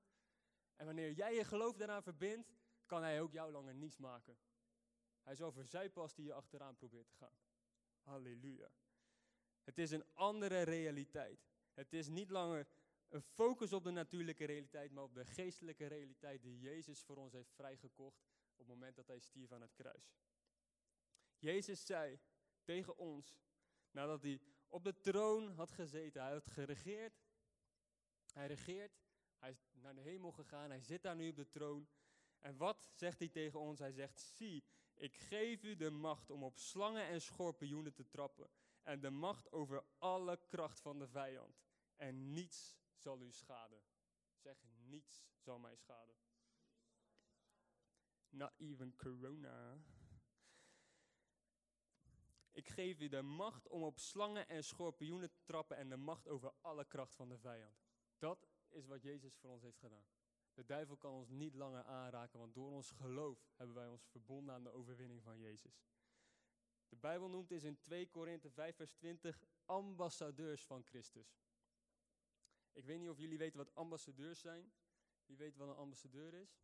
En 0.77 0.87
wanneer 0.87 1.13
jij 1.13 1.35
je 1.35 1.45
geloof 1.45 1.77
daaraan 1.77 2.03
verbindt, 2.03 2.53
kan 2.87 3.03
hij 3.03 3.21
ook 3.21 3.33
jou 3.33 3.53
langer 3.53 3.75
niets 3.75 3.97
maken. 3.97 4.39
Hij 5.23 5.35
zal 5.35 5.53
verzuipen 5.53 6.03
als 6.03 6.17
hij 6.17 6.25
je 6.25 6.33
achteraan 6.33 6.77
probeert 6.77 7.09
te 7.09 7.15
gaan. 7.15 7.39
Halleluja. 8.03 8.71
Het 9.63 9.79
is 9.79 9.91
een 9.91 10.05
andere 10.15 10.63
realiteit. 10.63 11.49
Het 11.73 11.93
is 11.93 12.09
niet 12.09 12.31
langer 12.31 12.67
een 13.09 13.23
focus 13.23 13.73
op 13.73 13.85
de 13.85 13.91
natuurlijke 13.91 14.45
realiteit, 14.45 14.93
maar 14.93 15.05
op 15.05 15.15
de 15.15 15.25
geestelijke 15.25 15.87
realiteit 15.87 16.43
die 16.43 16.59
Jezus 16.59 17.03
voor 17.03 17.17
ons 17.17 17.33
heeft 17.33 17.53
vrijgekocht 17.53 18.23
op 18.53 18.59
het 18.59 18.67
moment 18.67 18.97
dat 18.97 19.07
hij 19.07 19.19
stierf 19.19 19.53
aan 19.53 19.61
het 19.61 19.75
kruis. 19.75 20.17
Jezus 21.39 21.87
zei 21.87 22.21
tegen 22.65 22.97
ons, 22.97 23.39
nadat 23.91 24.23
hij 24.23 24.41
op 24.69 24.85
de 24.85 25.01
troon 25.01 25.51
had 25.51 25.71
gezeten, 25.71 26.23
hij 26.23 26.33
had 26.33 26.49
geregeerd, 26.49 27.23
hij 28.33 28.47
regeert, 28.47 29.03
hij 29.37 29.51
is 29.51 29.67
naar 29.73 29.95
de 29.95 30.01
hemel 30.01 30.33
gegaan, 30.33 30.71
hij 30.71 30.81
zit 30.81 31.03
daar 31.03 31.17
nu 31.17 31.29
op 31.29 31.37
de 31.37 31.49
troon. 31.49 31.89
En 32.39 32.57
wat 32.57 32.91
zegt 32.95 33.19
hij 33.19 33.29
tegen 33.29 33.61
ons? 33.61 33.79
Hij 33.79 33.93
zegt, 33.93 34.21
zie, 34.21 34.65
ik 34.95 35.17
geef 35.17 35.63
u 35.63 35.77
de 35.77 35.91
macht 35.91 36.31
om 36.31 36.43
op 36.43 36.59
slangen 36.59 37.07
en 37.07 37.21
schorpioenen 37.21 37.95
te 37.95 38.09
trappen 38.09 38.51
en 38.85 39.01
de 39.01 39.11
macht 39.11 39.53
over 39.53 39.85
alle 39.99 40.41
kracht 40.47 40.81
van 40.81 40.99
de 40.99 41.09
vijand. 41.09 41.63
En 41.97 42.33
niets 42.33 42.77
zal 42.95 43.23
u 43.23 43.33
schaden. 43.33 43.83
Zeg, 44.37 44.57
niets 44.65 45.27
zal 45.37 45.59
mij 45.59 45.77
schaden. 45.77 46.17
Not 48.29 48.53
even 48.57 48.97
corona. 48.97 49.83
Ik 52.55 52.69
geef 52.69 53.01
u 53.01 53.09
de 53.09 53.23
macht 53.23 53.69
om 53.69 53.83
op 53.83 53.99
slangen 53.99 54.49
en 54.49 54.65
schorpioenen 54.65 55.31
te 55.31 55.43
trappen 55.43 55.77
en 55.77 55.89
de 55.89 55.97
macht 55.97 56.29
over 56.29 56.53
alle 56.61 56.85
kracht 56.85 57.15
van 57.15 57.29
de 57.29 57.39
vijand. 57.39 57.83
Dat 58.19 58.49
is 58.69 58.87
wat 58.87 59.03
Jezus 59.03 59.35
voor 59.37 59.51
ons 59.51 59.63
heeft 59.63 59.79
gedaan. 59.79 60.07
De 60.55 60.65
duivel 60.65 60.97
kan 60.97 61.13
ons 61.13 61.29
niet 61.29 61.55
langer 61.55 61.85
aanraken, 61.85 62.39
want 62.39 62.55
door 62.55 62.71
ons 62.71 62.91
geloof 62.91 63.53
hebben 63.55 63.77
wij 63.77 63.89
ons 63.89 64.07
verbonden 64.07 64.55
aan 64.55 64.63
de 64.63 64.73
overwinning 64.73 65.23
van 65.23 65.39
Jezus. 65.39 65.87
De 66.89 66.97
Bijbel 66.97 67.29
noemt 67.29 67.51
is 67.51 67.63
in 67.63 67.79
2 67.79 68.09
Korinthe 68.09 68.51
5 68.51 68.77
vers 68.77 68.93
20 68.93 69.45
ambassadeurs 69.65 70.65
van 70.65 70.83
Christus. 70.83 71.39
Ik 72.73 72.85
weet 72.85 72.99
niet 72.99 73.09
of 73.09 73.19
jullie 73.19 73.39
weten 73.39 73.59
wat 73.59 73.75
ambassadeurs 73.75 74.41
zijn. 74.41 74.73
Wie 75.27 75.37
weet 75.37 75.57
wat 75.57 75.69
een 75.69 75.75
ambassadeur 75.75 76.35
is? 76.35 76.61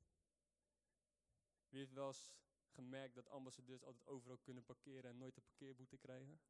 Wie 1.69 1.79
heeft 1.79 1.93
wel 1.93 2.07
eens 2.07 2.35
gemerkt 2.71 3.15
dat 3.15 3.29
ambassadeurs 3.29 3.85
altijd 3.85 4.07
overal 4.07 4.39
kunnen 4.39 4.65
parkeren 4.65 5.11
en 5.11 5.19
nooit 5.19 5.37
een 5.37 5.43
parkeerboete 5.43 5.99
krijgen? 5.99 6.41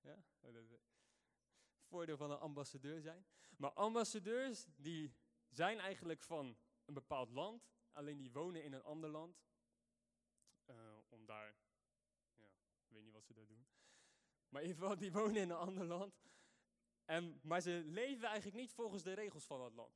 Ja? 0.00 0.24
Oh, 0.40 0.54
voordeel 1.86 2.16
van 2.16 2.30
een 2.30 2.38
ambassadeur 2.38 3.00
zijn. 3.00 3.26
Maar 3.56 3.72
ambassadeurs 3.72 4.66
die 4.76 5.14
zijn 5.48 5.78
eigenlijk 5.78 6.22
van 6.22 6.58
een 6.84 6.94
bepaald 6.94 7.30
land, 7.30 7.68
alleen 7.92 8.16
die 8.16 8.32
wonen 8.32 8.64
in 8.64 8.72
een 8.72 8.82
ander 8.82 9.10
land. 9.10 9.44
Uh, 10.66 10.98
om 11.08 11.26
daar, 11.26 11.56
ja, 12.36 12.50
ik 12.78 12.90
weet 12.90 13.02
niet 13.02 13.12
wat 13.12 13.24
ze 13.24 13.34
daar 13.34 13.46
doen. 13.46 13.66
Maar 14.48 14.62
in 14.62 14.68
ieder 14.68 14.82
geval, 14.82 14.98
die 14.98 15.12
wonen 15.12 15.42
in 15.42 15.50
een 15.50 15.56
ander 15.56 15.84
land. 15.84 16.14
En, 17.04 17.40
maar 17.42 17.60
ze 17.60 17.82
leven 17.84 18.28
eigenlijk 18.28 18.56
niet 18.56 18.72
volgens 18.72 19.02
de 19.02 19.12
regels 19.12 19.46
van 19.46 19.60
dat 19.60 19.74
land. 19.74 19.94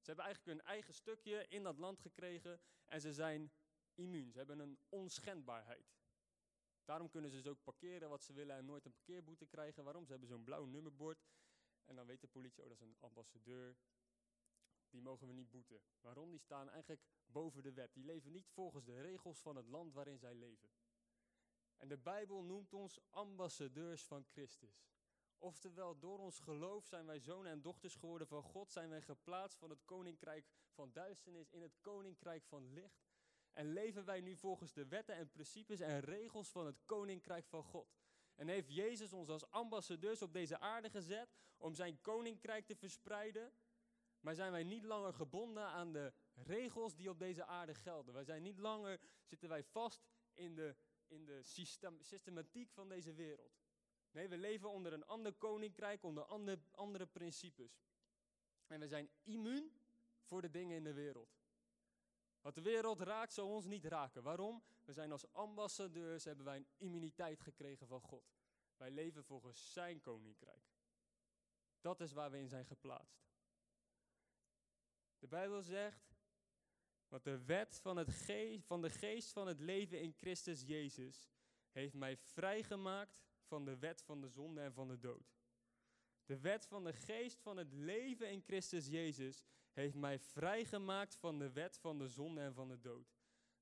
Ze 0.00 0.06
hebben 0.06 0.24
eigenlijk 0.24 0.58
hun 0.58 0.66
eigen 0.66 0.94
stukje 0.94 1.46
in 1.48 1.62
dat 1.62 1.78
land 1.78 2.00
gekregen 2.00 2.60
en 2.86 3.00
ze 3.00 3.12
zijn 3.12 3.52
immuun. 3.94 4.32
Ze 4.32 4.38
hebben 4.38 4.58
een 4.58 4.78
onschendbaarheid. 4.88 6.00
Daarom 6.84 7.08
kunnen 7.08 7.30
ze 7.30 7.36
dus 7.36 7.46
ook 7.46 7.62
parkeren 7.62 8.08
wat 8.08 8.22
ze 8.22 8.32
willen 8.32 8.56
en 8.56 8.64
nooit 8.64 8.84
een 8.84 8.92
parkeerboete 8.92 9.46
krijgen. 9.46 9.84
Waarom? 9.84 10.04
Ze 10.04 10.10
hebben 10.10 10.28
zo'n 10.28 10.44
blauw 10.44 10.64
nummerbord. 10.64 11.24
En 11.84 11.96
dan 11.96 12.06
weet 12.06 12.20
de 12.20 12.28
politie, 12.28 12.62
oh 12.62 12.68
dat 12.68 12.76
is 12.78 12.82
een 12.82 12.96
ambassadeur. 13.00 13.76
Die 14.90 15.02
mogen 15.02 15.26
we 15.26 15.32
niet 15.32 15.50
boeten. 15.50 15.82
Waarom? 16.00 16.30
Die 16.30 16.40
staan 16.40 16.68
eigenlijk 16.68 17.02
boven 17.26 17.62
de 17.62 17.72
wet. 17.72 17.94
Die 17.94 18.04
leven 18.04 18.32
niet 18.32 18.48
volgens 18.48 18.84
de 18.84 19.00
regels 19.00 19.40
van 19.40 19.56
het 19.56 19.66
land 19.66 19.92
waarin 19.92 20.18
zij 20.18 20.34
leven. 20.34 20.70
En 21.76 21.88
de 21.88 21.98
Bijbel 21.98 22.42
noemt 22.42 22.72
ons 22.72 23.00
ambassadeurs 23.10 24.04
van 24.04 24.24
Christus. 24.24 24.86
Oftewel, 25.38 25.98
door 25.98 26.18
ons 26.18 26.38
geloof 26.38 26.86
zijn 26.86 27.06
wij 27.06 27.18
zonen 27.18 27.52
en 27.52 27.62
dochters 27.62 27.94
geworden 27.94 28.26
van 28.26 28.42
God, 28.42 28.70
zijn 28.70 28.88
wij 28.88 29.02
geplaatst 29.02 29.58
van 29.58 29.70
het 29.70 29.84
koninkrijk 29.84 30.46
van 30.70 30.92
duisternis 30.92 31.50
in 31.50 31.62
het 31.62 31.76
koninkrijk 31.80 32.44
van 32.44 32.72
licht. 32.72 33.01
En 33.52 33.72
leven 33.72 34.04
wij 34.04 34.20
nu 34.20 34.36
volgens 34.36 34.72
de 34.72 34.86
wetten 34.86 35.14
en 35.14 35.30
principes 35.30 35.80
en 35.80 36.00
regels 36.00 36.50
van 36.50 36.66
het 36.66 36.80
koninkrijk 36.84 37.46
van 37.46 37.64
God. 37.64 37.94
En 38.34 38.48
heeft 38.48 38.74
Jezus 38.74 39.12
ons 39.12 39.28
als 39.28 39.50
ambassadeurs 39.50 40.22
op 40.22 40.32
deze 40.32 40.58
aarde 40.58 40.90
gezet 40.90 41.34
om 41.56 41.74
zijn 41.74 42.00
koninkrijk 42.00 42.66
te 42.66 42.76
verspreiden. 42.76 43.52
Maar 44.20 44.34
zijn 44.34 44.52
wij 44.52 44.64
niet 44.64 44.84
langer 44.84 45.14
gebonden 45.14 45.64
aan 45.64 45.92
de 45.92 46.12
regels 46.34 46.94
die 46.94 47.10
op 47.10 47.18
deze 47.18 47.44
aarde 47.44 47.74
gelden. 47.74 48.14
Wij 48.14 48.24
zijn 48.24 48.42
niet 48.42 48.58
langer, 48.58 49.00
zitten 49.24 49.48
wij 49.48 49.64
vast 49.64 50.02
in 50.34 50.54
de, 50.54 50.76
in 51.06 51.24
de 51.24 51.42
systematiek 52.00 52.70
van 52.70 52.88
deze 52.88 53.12
wereld. 53.12 53.60
Nee, 54.10 54.28
we 54.28 54.38
leven 54.38 54.70
onder 54.70 54.92
een 54.92 55.06
ander 55.06 55.32
koninkrijk, 55.32 56.02
onder 56.02 56.24
andere, 56.24 56.60
andere 56.70 57.06
principes. 57.06 57.82
En 58.66 58.80
we 58.80 58.88
zijn 58.88 59.10
immuun 59.22 59.72
voor 60.22 60.42
de 60.42 60.50
dingen 60.50 60.76
in 60.76 60.84
de 60.84 60.92
wereld. 60.92 61.41
Wat 62.42 62.54
de 62.54 62.62
wereld 62.62 63.00
raakt, 63.00 63.32
zal 63.32 63.48
ons 63.48 63.66
niet 63.66 63.84
raken. 63.84 64.22
Waarom? 64.22 64.62
We 64.84 64.92
zijn 64.92 65.12
als 65.12 65.32
ambassadeurs, 65.32 66.24
hebben 66.24 66.44
wij 66.44 66.56
een 66.56 66.68
immuniteit 66.76 67.40
gekregen 67.40 67.86
van 67.86 68.00
God. 68.00 68.34
Wij 68.76 68.90
leven 68.90 69.24
volgens 69.24 69.72
zijn 69.72 70.00
koninkrijk. 70.00 70.72
Dat 71.80 72.00
is 72.00 72.12
waar 72.12 72.30
we 72.30 72.38
in 72.38 72.48
zijn 72.48 72.66
geplaatst. 72.66 73.30
De 75.18 75.28
Bijbel 75.28 75.62
zegt, 75.62 76.16
want 77.08 77.24
de 77.24 77.44
wet 77.44 77.80
van, 77.80 77.96
het 77.96 78.62
van 78.66 78.82
de 78.82 78.90
geest 78.90 79.32
van 79.32 79.46
het 79.46 79.60
leven 79.60 80.00
in 80.00 80.12
Christus 80.12 80.62
Jezus 80.62 81.30
heeft 81.70 81.94
mij 81.94 82.16
vrijgemaakt 82.16 83.22
van 83.42 83.64
de 83.64 83.78
wet 83.78 84.02
van 84.02 84.20
de 84.20 84.28
zonde 84.28 84.60
en 84.60 84.72
van 84.72 84.88
de 84.88 84.98
dood. 84.98 85.41
De 86.24 86.38
wet 86.38 86.66
van 86.66 86.84
de 86.84 86.92
geest 86.92 87.40
van 87.40 87.56
het 87.56 87.72
leven 87.72 88.30
in 88.30 88.42
Christus 88.42 88.86
Jezus 88.86 89.44
heeft 89.72 89.94
mij 89.94 90.18
vrijgemaakt 90.18 91.16
van 91.16 91.38
de 91.38 91.52
wet 91.52 91.78
van 91.78 91.98
de 91.98 92.08
zonde 92.08 92.40
en 92.40 92.54
van 92.54 92.68
de 92.68 92.80
dood. 92.80 93.14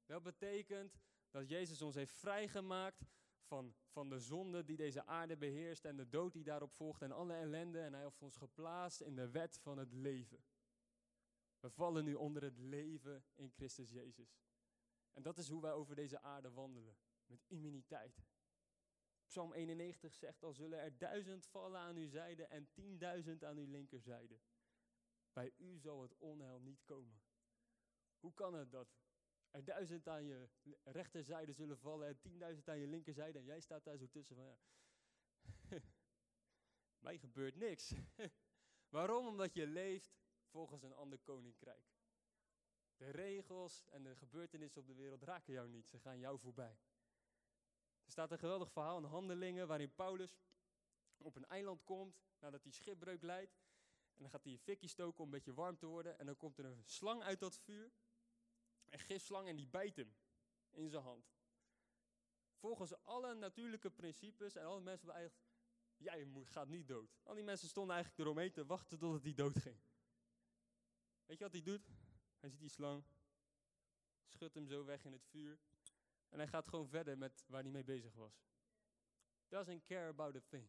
Dat 0.06 0.22
betekent 0.22 0.98
dat 1.30 1.48
Jezus 1.48 1.82
ons 1.82 1.94
heeft 1.94 2.12
vrijgemaakt 2.12 3.04
van, 3.42 3.74
van 3.86 4.08
de 4.08 4.18
zonde 4.18 4.64
die 4.64 4.76
deze 4.76 5.06
aarde 5.06 5.36
beheerst 5.36 5.84
en 5.84 5.96
de 5.96 6.08
dood 6.08 6.32
die 6.32 6.44
daarop 6.44 6.72
volgt 6.72 7.02
en 7.02 7.12
alle 7.12 7.34
ellende. 7.34 7.80
En 7.80 7.92
hij 7.92 8.02
heeft 8.02 8.22
ons 8.22 8.36
geplaatst 8.36 9.00
in 9.00 9.14
de 9.14 9.30
wet 9.30 9.58
van 9.58 9.78
het 9.78 9.92
leven. 9.92 10.44
We 11.60 11.70
vallen 11.70 12.04
nu 12.04 12.14
onder 12.14 12.42
het 12.42 12.58
leven 12.58 13.24
in 13.34 13.50
Christus 13.50 13.90
Jezus. 13.90 14.40
En 15.12 15.22
dat 15.22 15.38
is 15.38 15.48
hoe 15.48 15.62
wij 15.62 15.72
over 15.72 15.94
deze 15.94 16.20
aarde 16.20 16.50
wandelen, 16.50 16.96
met 17.26 17.44
immuniteit. 17.46 18.22
Psalm 19.30 19.52
91 19.52 20.14
zegt, 20.14 20.42
al 20.42 20.52
zullen 20.52 20.78
er 20.78 20.98
duizend 20.98 21.46
vallen 21.46 21.80
aan 21.80 21.96
uw 21.96 22.08
zijde 22.08 22.44
en 22.44 22.68
tienduizend 22.72 23.44
aan 23.44 23.56
uw 23.56 23.66
linkerzijde. 23.66 24.40
Bij 25.32 25.52
u 25.56 25.78
zal 25.78 26.02
het 26.02 26.16
onheil 26.18 26.60
niet 26.60 26.84
komen. 26.84 27.22
Hoe 28.18 28.34
kan 28.34 28.54
het 28.54 28.70
dat 28.70 28.88
er 29.50 29.64
duizend 29.64 30.08
aan 30.08 30.24
je 30.24 30.48
rechterzijde 30.84 31.52
zullen 31.52 31.78
vallen 31.78 32.08
en 32.08 32.18
tienduizend 32.18 32.68
aan 32.68 32.78
je 32.78 32.86
linkerzijde 32.86 33.38
en 33.38 33.44
jij 33.44 33.60
staat 33.60 33.84
daar 33.84 33.96
zo 33.96 34.08
tussen 34.08 34.36
van 34.36 34.44
ja, 34.44 34.58
mij 37.06 37.18
gebeurt 37.18 37.56
niks. 37.56 37.94
Waarom? 38.96 39.26
Omdat 39.26 39.54
je 39.54 39.66
leeft 39.66 40.18
volgens 40.48 40.82
een 40.82 40.94
ander 40.94 41.18
koninkrijk. 41.18 41.94
De 42.96 43.10
regels 43.10 43.86
en 43.88 44.02
de 44.02 44.16
gebeurtenissen 44.16 44.80
op 44.80 44.86
de 44.86 44.94
wereld 44.94 45.22
raken 45.22 45.52
jou 45.52 45.68
niet, 45.68 45.88
ze 45.88 45.98
gaan 45.98 46.18
jou 46.18 46.38
voorbij. 46.38 46.78
Er 48.10 48.16
staat 48.16 48.30
een 48.30 48.38
geweldig 48.38 48.72
verhaal 48.72 48.98
in 48.98 49.04
Handelingen 49.04 49.66
waarin 49.66 49.94
Paulus 49.94 50.38
op 51.16 51.36
een 51.36 51.46
eiland 51.46 51.84
komt 51.84 52.22
nadat 52.38 52.62
hij 52.62 52.72
schipbreuk 52.72 53.22
leidt. 53.22 53.52
En 54.14 54.22
dan 54.22 54.30
gaat 54.30 54.44
hij 54.44 54.52
een 54.52 54.58
fikje 54.58 54.88
stoken 54.88 55.18
om 55.18 55.24
een 55.24 55.30
beetje 55.30 55.54
warm 55.54 55.76
te 55.76 55.86
worden. 55.86 56.18
En 56.18 56.26
dan 56.26 56.36
komt 56.36 56.58
er 56.58 56.64
een 56.64 56.84
slang 56.84 57.22
uit 57.22 57.40
dat 57.40 57.58
vuur. 57.58 57.92
Een 58.88 58.98
gifslang 58.98 59.48
en 59.48 59.56
die 59.56 59.66
bijt 59.66 59.96
hem 59.96 60.16
in 60.70 60.88
zijn 60.90 61.02
hand. 61.02 61.32
Volgens 62.54 63.04
alle 63.04 63.34
natuurlijke 63.34 63.90
principes 63.90 64.54
en 64.54 64.64
alle 64.64 64.80
mensen 64.80 65.10
eigenlijk, 65.10 65.46
jij 65.96 66.28
gaat 66.44 66.68
niet 66.68 66.88
dood. 66.88 67.18
Al 67.22 67.34
die 67.34 67.44
mensen 67.44 67.68
stonden 67.68 67.94
eigenlijk 67.94 68.24
eromheen 68.24 68.52
te 68.52 68.66
wachten 68.66 68.98
totdat 68.98 69.22
hij 69.22 69.34
dood 69.34 69.58
ging. 69.58 69.80
Weet 71.26 71.38
je 71.38 71.44
wat 71.44 71.52
hij 71.52 71.62
doet? 71.62 71.88
Hij 72.38 72.50
ziet 72.50 72.60
die 72.60 72.68
slang, 72.68 73.04
schudt 74.26 74.54
hem 74.54 74.66
zo 74.66 74.84
weg 74.84 75.04
in 75.04 75.12
het 75.12 75.26
vuur. 75.26 75.58
En 76.30 76.38
hij 76.38 76.48
gaat 76.48 76.68
gewoon 76.68 76.88
verder 76.88 77.18
met 77.18 77.44
waar 77.48 77.62
hij 77.62 77.70
mee 77.70 77.84
bezig 77.84 78.14
was. 78.14 78.44
Doesn't 79.48 79.84
care 79.84 80.08
about 80.08 80.36
a 80.36 80.40
thing. 80.48 80.68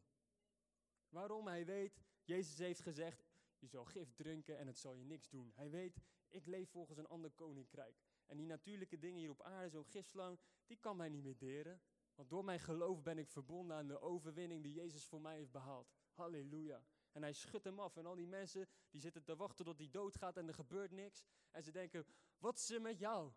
Waarom? 1.09 1.47
Hij 1.47 1.65
weet, 1.65 2.01
Jezus 2.23 2.57
heeft 2.57 2.81
gezegd, 2.81 3.25
je 3.57 3.67
zal 3.67 3.85
gif 3.85 4.13
drinken 4.13 4.57
en 4.57 4.67
het 4.67 4.77
zal 4.77 4.93
je 4.93 5.03
niks 5.03 5.29
doen. 5.29 5.51
Hij 5.55 5.69
weet, 5.69 6.01
ik 6.27 6.45
leef 6.45 6.69
volgens 6.69 6.97
een 6.97 7.07
ander 7.07 7.31
koninkrijk. 7.31 8.01
En 8.25 8.37
die 8.37 8.45
natuurlijke 8.45 8.99
dingen 8.99 9.19
hier 9.19 9.29
op 9.29 9.41
aarde, 9.41 9.69
zo'n 9.69 9.85
gifslang, 9.85 10.39
die 10.65 10.77
kan 10.77 10.97
mij 10.97 11.09
niet 11.09 11.23
meer 11.23 11.37
deren. 11.37 11.81
Want 12.15 12.29
door 12.29 12.45
mijn 12.45 12.59
geloof 12.59 13.01
ben 13.01 13.17
ik 13.17 13.29
verbonden 13.29 13.77
aan 13.77 13.87
de 13.87 14.01
overwinning 14.01 14.63
die 14.63 14.73
Jezus 14.73 15.05
voor 15.05 15.21
mij 15.21 15.35
heeft 15.35 15.51
behaald. 15.51 15.91
Halleluja. 16.11 16.83
En 17.11 17.21
hij 17.21 17.33
schudt 17.33 17.65
hem 17.65 17.79
af. 17.79 17.97
En 17.97 18.05
al 18.05 18.15
die 18.15 18.27
mensen 18.27 18.67
die 18.89 19.01
zitten 19.01 19.23
te 19.23 19.35
wachten 19.35 19.65
tot 19.65 19.77
hij 19.77 19.89
doodgaat 19.89 20.37
en 20.37 20.47
er 20.47 20.53
gebeurt 20.53 20.91
niks. 20.91 21.23
En 21.51 21.63
ze 21.63 21.71
denken, 21.71 22.05
wat 22.37 22.57
is 22.57 22.69
er 22.69 22.81
met 22.81 22.99
jou? 22.99 23.31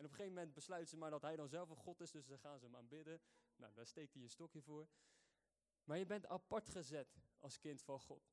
En 0.00 0.06
op 0.06 0.12
een 0.12 0.18
gegeven 0.18 0.36
moment 0.38 0.54
besluiten 0.54 0.90
ze 0.90 0.96
maar 0.96 1.10
dat 1.10 1.22
hij 1.22 1.36
dan 1.36 1.48
zelf 1.48 1.70
een 1.70 1.76
God 1.76 2.00
is, 2.00 2.10
dus 2.10 2.26
dan 2.26 2.38
gaan 2.38 2.58
ze 2.58 2.64
hem 2.64 2.76
aanbidden. 2.76 3.20
Nou, 3.56 3.74
daar 3.74 3.86
steekt 3.86 4.14
hij 4.14 4.22
een 4.22 4.30
stokje 4.30 4.62
voor. 4.62 4.88
Maar 5.84 5.98
je 5.98 6.06
bent 6.06 6.26
apart 6.26 6.68
gezet 6.68 7.20
als 7.38 7.58
kind 7.58 7.82
van 7.82 8.00
God. 8.00 8.32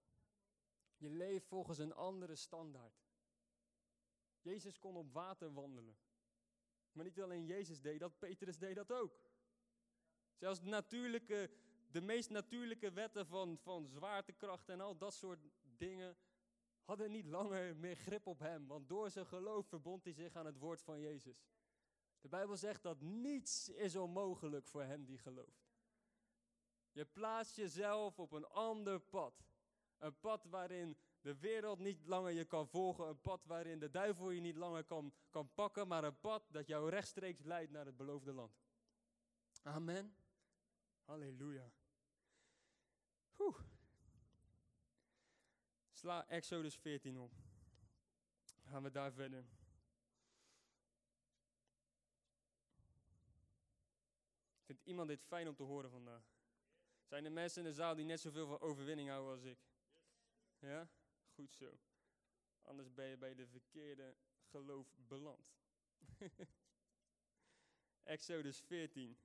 Je 0.97 1.09
leeft 1.09 1.47
volgens 1.47 1.77
een 1.77 1.93
andere 1.93 2.35
standaard. 2.35 3.05
Jezus 4.41 4.79
kon 4.79 4.95
op 4.95 5.13
water 5.13 5.53
wandelen. 5.53 5.97
Maar 6.91 7.05
niet 7.05 7.21
alleen 7.21 7.45
Jezus 7.45 7.81
deed 7.81 7.99
dat, 7.99 8.19
Petrus 8.19 8.57
deed 8.57 8.75
dat 8.75 8.91
ook. 8.91 9.19
Zelfs 10.35 10.61
natuurlijke, 10.61 11.49
de 11.91 12.01
meest 12.01 12.29
natuurlijke 12.29 12.91
wetten 12.91 13.27
van, 13.27 13.57
van 13.57 13.87
zwaartekracht 13.87 14.69
en 14.69 14.81
al 14.81 14.97
dat 14.97 15.13
soort 15.13 15.39
dingen 15.61 16.17
hadden 16.87 17.11
niet 17.11 17.25
langer 17.25 17.75
meer 17.75 17.95
grip 17.95 18.27
op 18.27 18.39
hem. 18.39 18.67
Want 18.67 18.89
door 18.89 19.09
zijn 19.09 19.25
geloof 19.25 19.67
verbond 19.67 20.03
hij 20.03 20.13
zich 20.13 20.35
aan 20.35 20.45
het 20.45 20.57
woord 20.57 20.81
van 20.81 20.99
Jezus. 20.99 21.47
De 22.21 22.27
Bijbel 22.27 22.57
zegt 22.57 22.83
dat 22.83 23.01
niets 23.01 23.69
is 23.69 23.95
onmogelijk 23.95 24.67
voor 24.67 24.83
hem 24.83 25.05
die 25.05 25.17
gelooft. 25.17 25.67
Je 26.91 27.05
plaatst 27.05 27.55
jezelf 27.55 28.19
op 28.19 28.31
een 28.31 28.47
ander 28.47 28.99
pad. 28.99 29.33
Een 29.97 30.19
pad 30.19 30.45
waarin 30.45 30.97
de 31.21 31.37
wereld 31.37 31.79
niet 31.79 32.05
langer 32.05 32.31
je 32.31 32.45
kan 32.45 32.67
volgen. 32.67 33.07
Een 33.07 33.21
pad 33.21 33.45
waarin 33.45 33.79
de 33.79 33.89
duivel 33.89 34.29
je 34.29 34.41
niet 34.41 34.55
langer 34.55 34.83
kan, 34.83 35.13
kan 35.29 35.53
pakken. 35.53 35.87
Maar 35.87 36.03
een 36.03 36.19
pad 36.19 36.43
dat 36.51 36.67
jou 36.67 36.89
rechtstreeks 36.89 37.43
leidt 37.43 37.71
naar 37.71 37.85
het 37.85 37.97
beloofde 37.97 38.33
land. 38.33 38.59
Amen. 39.61 40.15
Halleluja. 41.03 41.71
Oeh. 43.37 43.59
Sla 45.97 46.27
Exodus 46.27 46.75
14 46.75 47.17
op. 47.17 47.31
Gaan 48.63 48.83
we 48.83 48.91
daar 48.91 49.11
verder. 49.11 49.45
Vindt 54.65 54.81
iemand 54.83 55.07
dit 55.07 55.23
fijn 55.23 55.47
om 55.47 55.55
te 55.55 55.63
horen 55.63 55.89
vandaag? 55.89 56.23
Zijn 57.03 57.25
er 57.25 57.31
mensen 57.31 57.63
in 57.63 57.69
de 57.69 57.75
zaal 57.75 57.95
die 57.95 58.05
net 58.05 58.19
zoveel 58.19 58.47
van 58.47 58.59
overwinning 58.59 59.09
houden 59.09 59.31
als 59.31 59.43
ik? 59.43 59.59
Ja? 60.59 60.89
Goed 61.33 61.53
zo. 61.53 61.79
Anders 62.61 62.93
ben 62.93 63.05
je 63.05 63.17
bij 63.17 63.35
de 63.35 63.47
verkeerde 63.47 64.15
geloof 64.49 64.95
beland. 65.07 65.53
Exodus 68.03 68.59
14. 68.59 69.17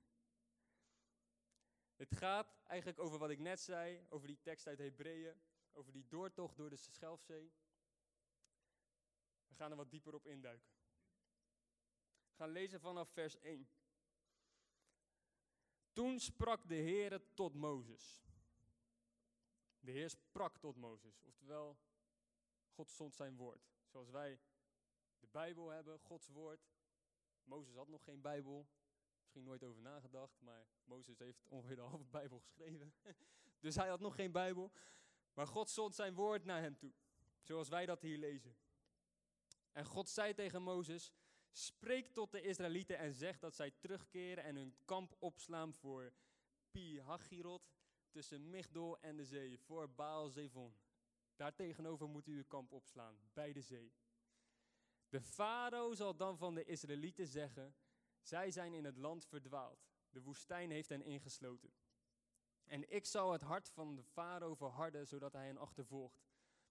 Het 1.95 2.15
gaat 2.15 2.61
eigenlijk 2.67 2.99
over 2.99 3.17
wat 3.17 3.29
ik 3.29 3.39
net 3.39 3.59
zei, 3.59 4.05
over 4.09 4.27
die 4.27 4.39
tekst 4.41 4.67
uit 4.67 4.79
Hebreeën, 4.79 5.41
over 5.73 5.91
die 5.91 6.07
doortocht 6.07 6.57
door 6.57 6.69
de 6.69 6.75
Schelfzee. 6.75 7.51
We 9.47 9.55
gaan 9.55 9.71
er 9.71 9.77
wat 9.77 9.91
dieper 9.91 10.13
op 10.13 10.27
induiken. 10.27 10.71
We 12.29 12.35
gaan 12.35 12.49
lezen 12.49 12.79
vanaf 12.79 13.09
vers 13.09 13.39
1. 13.39 13.67
Toen 15.91 16.19
sprak 16.19 16.67
de 16.67 16.75
Heer 16.75 17.33
tot 17.33 17.53
Mozes. 17.53 18.23
De 19.79 19.91
Heer 19.91 20.09
sprak 20.09 20.57
tot 20.57 20.75
Mozes, 20.75 21.21
oftewel 21.21 21.77
God 22.73 22.89
stond 22.89 23.15
zijn 23.15 23.35
woord. 23.35 23.71
Zoals 23.85 24.09
wij 24.09 24.39
de 25.19 25.27
Bijbel 25.31 25.69
hebben, 25.69 25.99
Gods 25.99 26.27
woord. 26.27 26.71
Mozes 27.43 27.75
had 27.75 27.87
nog 27.87 28.03
geen 28.03 28.21
Bijbel, 28.21 28.67
misschien 29.19 29.43
nooit 29.43 29.63
over 29.63 29.81
nagedacht, 29.81 30.41
maar 30.41 30.67
Mozes 30.83 31.19
heeft 31.19 31.47
ongeveer 31.47 31.75
de 31.75 31.81
halve 31.81 32.05
Bijbel 32.05 32.39
geschreven. 32.39 32.93
dus 33.59 33.75
hij 33.75 33.87
had 33.87 33.99
nog 33.99 34.15
geen 34.15 34.31
Bijbel. 34.31 34.71
Maar 35.33 35.47
God 35.47 35.69
zond 35.69 35.95
zijn 35.95 36.13
woord 36.13 36.45
naar 36.45 36.61
hem 36.61 36.77
toe, 36.77 36.93
zoals 37.41 37.69
wij 37.69 37.85
dat 37.85 38.01
hier 38.01 38.17
lezen. 38.17 38.55
En 39.71 39.85
God 39.85 40.09
zei 40.09 40.33
tegen 40.33 40.61
Mozes, 40.61 41.13
spreek 41.51 42.07
tot 42.07 42.31
de 42.31 42.41
Israëlieten 42.41 42.97
en 42.97 43.13
zeg 43.13 43.39
dat 43.39 43.55
zij 43.55 43.71
terugkeren 43.71 44.43
en 44.43 44.55
hun 44.55 44.75
kamp 44.85 45.15
opslaan 45.19 45.73
voor 45.73 46.13
Pi 46.71 47.01
Hachirot, 47.01 47.71
tussen 48.09 48.49
Migdol 48.49 48.99
en 48.99 49.17
de 49.17 49.25
zee, 49.25 49.59
voor 49.59 49.89
Baal 49.89 50.29
Zevon. 50.29 50.75
Daartegenover 51.35 52.09
moet 52.09 52.27
u 52.27 52.35
uw 52.35 52.45
kamp 52.47 52.71
opslaan, 52.71 53.19
bij 53.33 53.53
de 53.53 53.61
zee. 53.61 53.93
De 55.09 55.21
farao 55.21 55.93
zal 55.93 56.15
dan 56.15 56.37
van 56.37 56.55
de 56.55 56.63
Israëlieten 56.63 57.27
zeggen, 57.27 57.75
zij 58.21 58.51
zijn 58.51 58.73
in 58.73 58.85
het 58.85 58.97
land 58.97 59.25
verdwaald. 59.25 59.87
De 60.09 60.21
woestijn 60.21 60.71
heeft 60.71 60.89
hen 60.89 61.01
ingesloten. 61.01 61.73
En 62.65 62.91
ik 62.91 63.05
zal 63.05 63.31
het 63.31 63.41
hart 63.41 63.69
van 63.69 63.95
de 63.95 64.03
farao 64.03 64.55
verharden, 64.55 65.07
zodat 65.07 65.33
hij 65.33 65.45
hen 65.45 65.57
achtervolgt. 65.57 66.23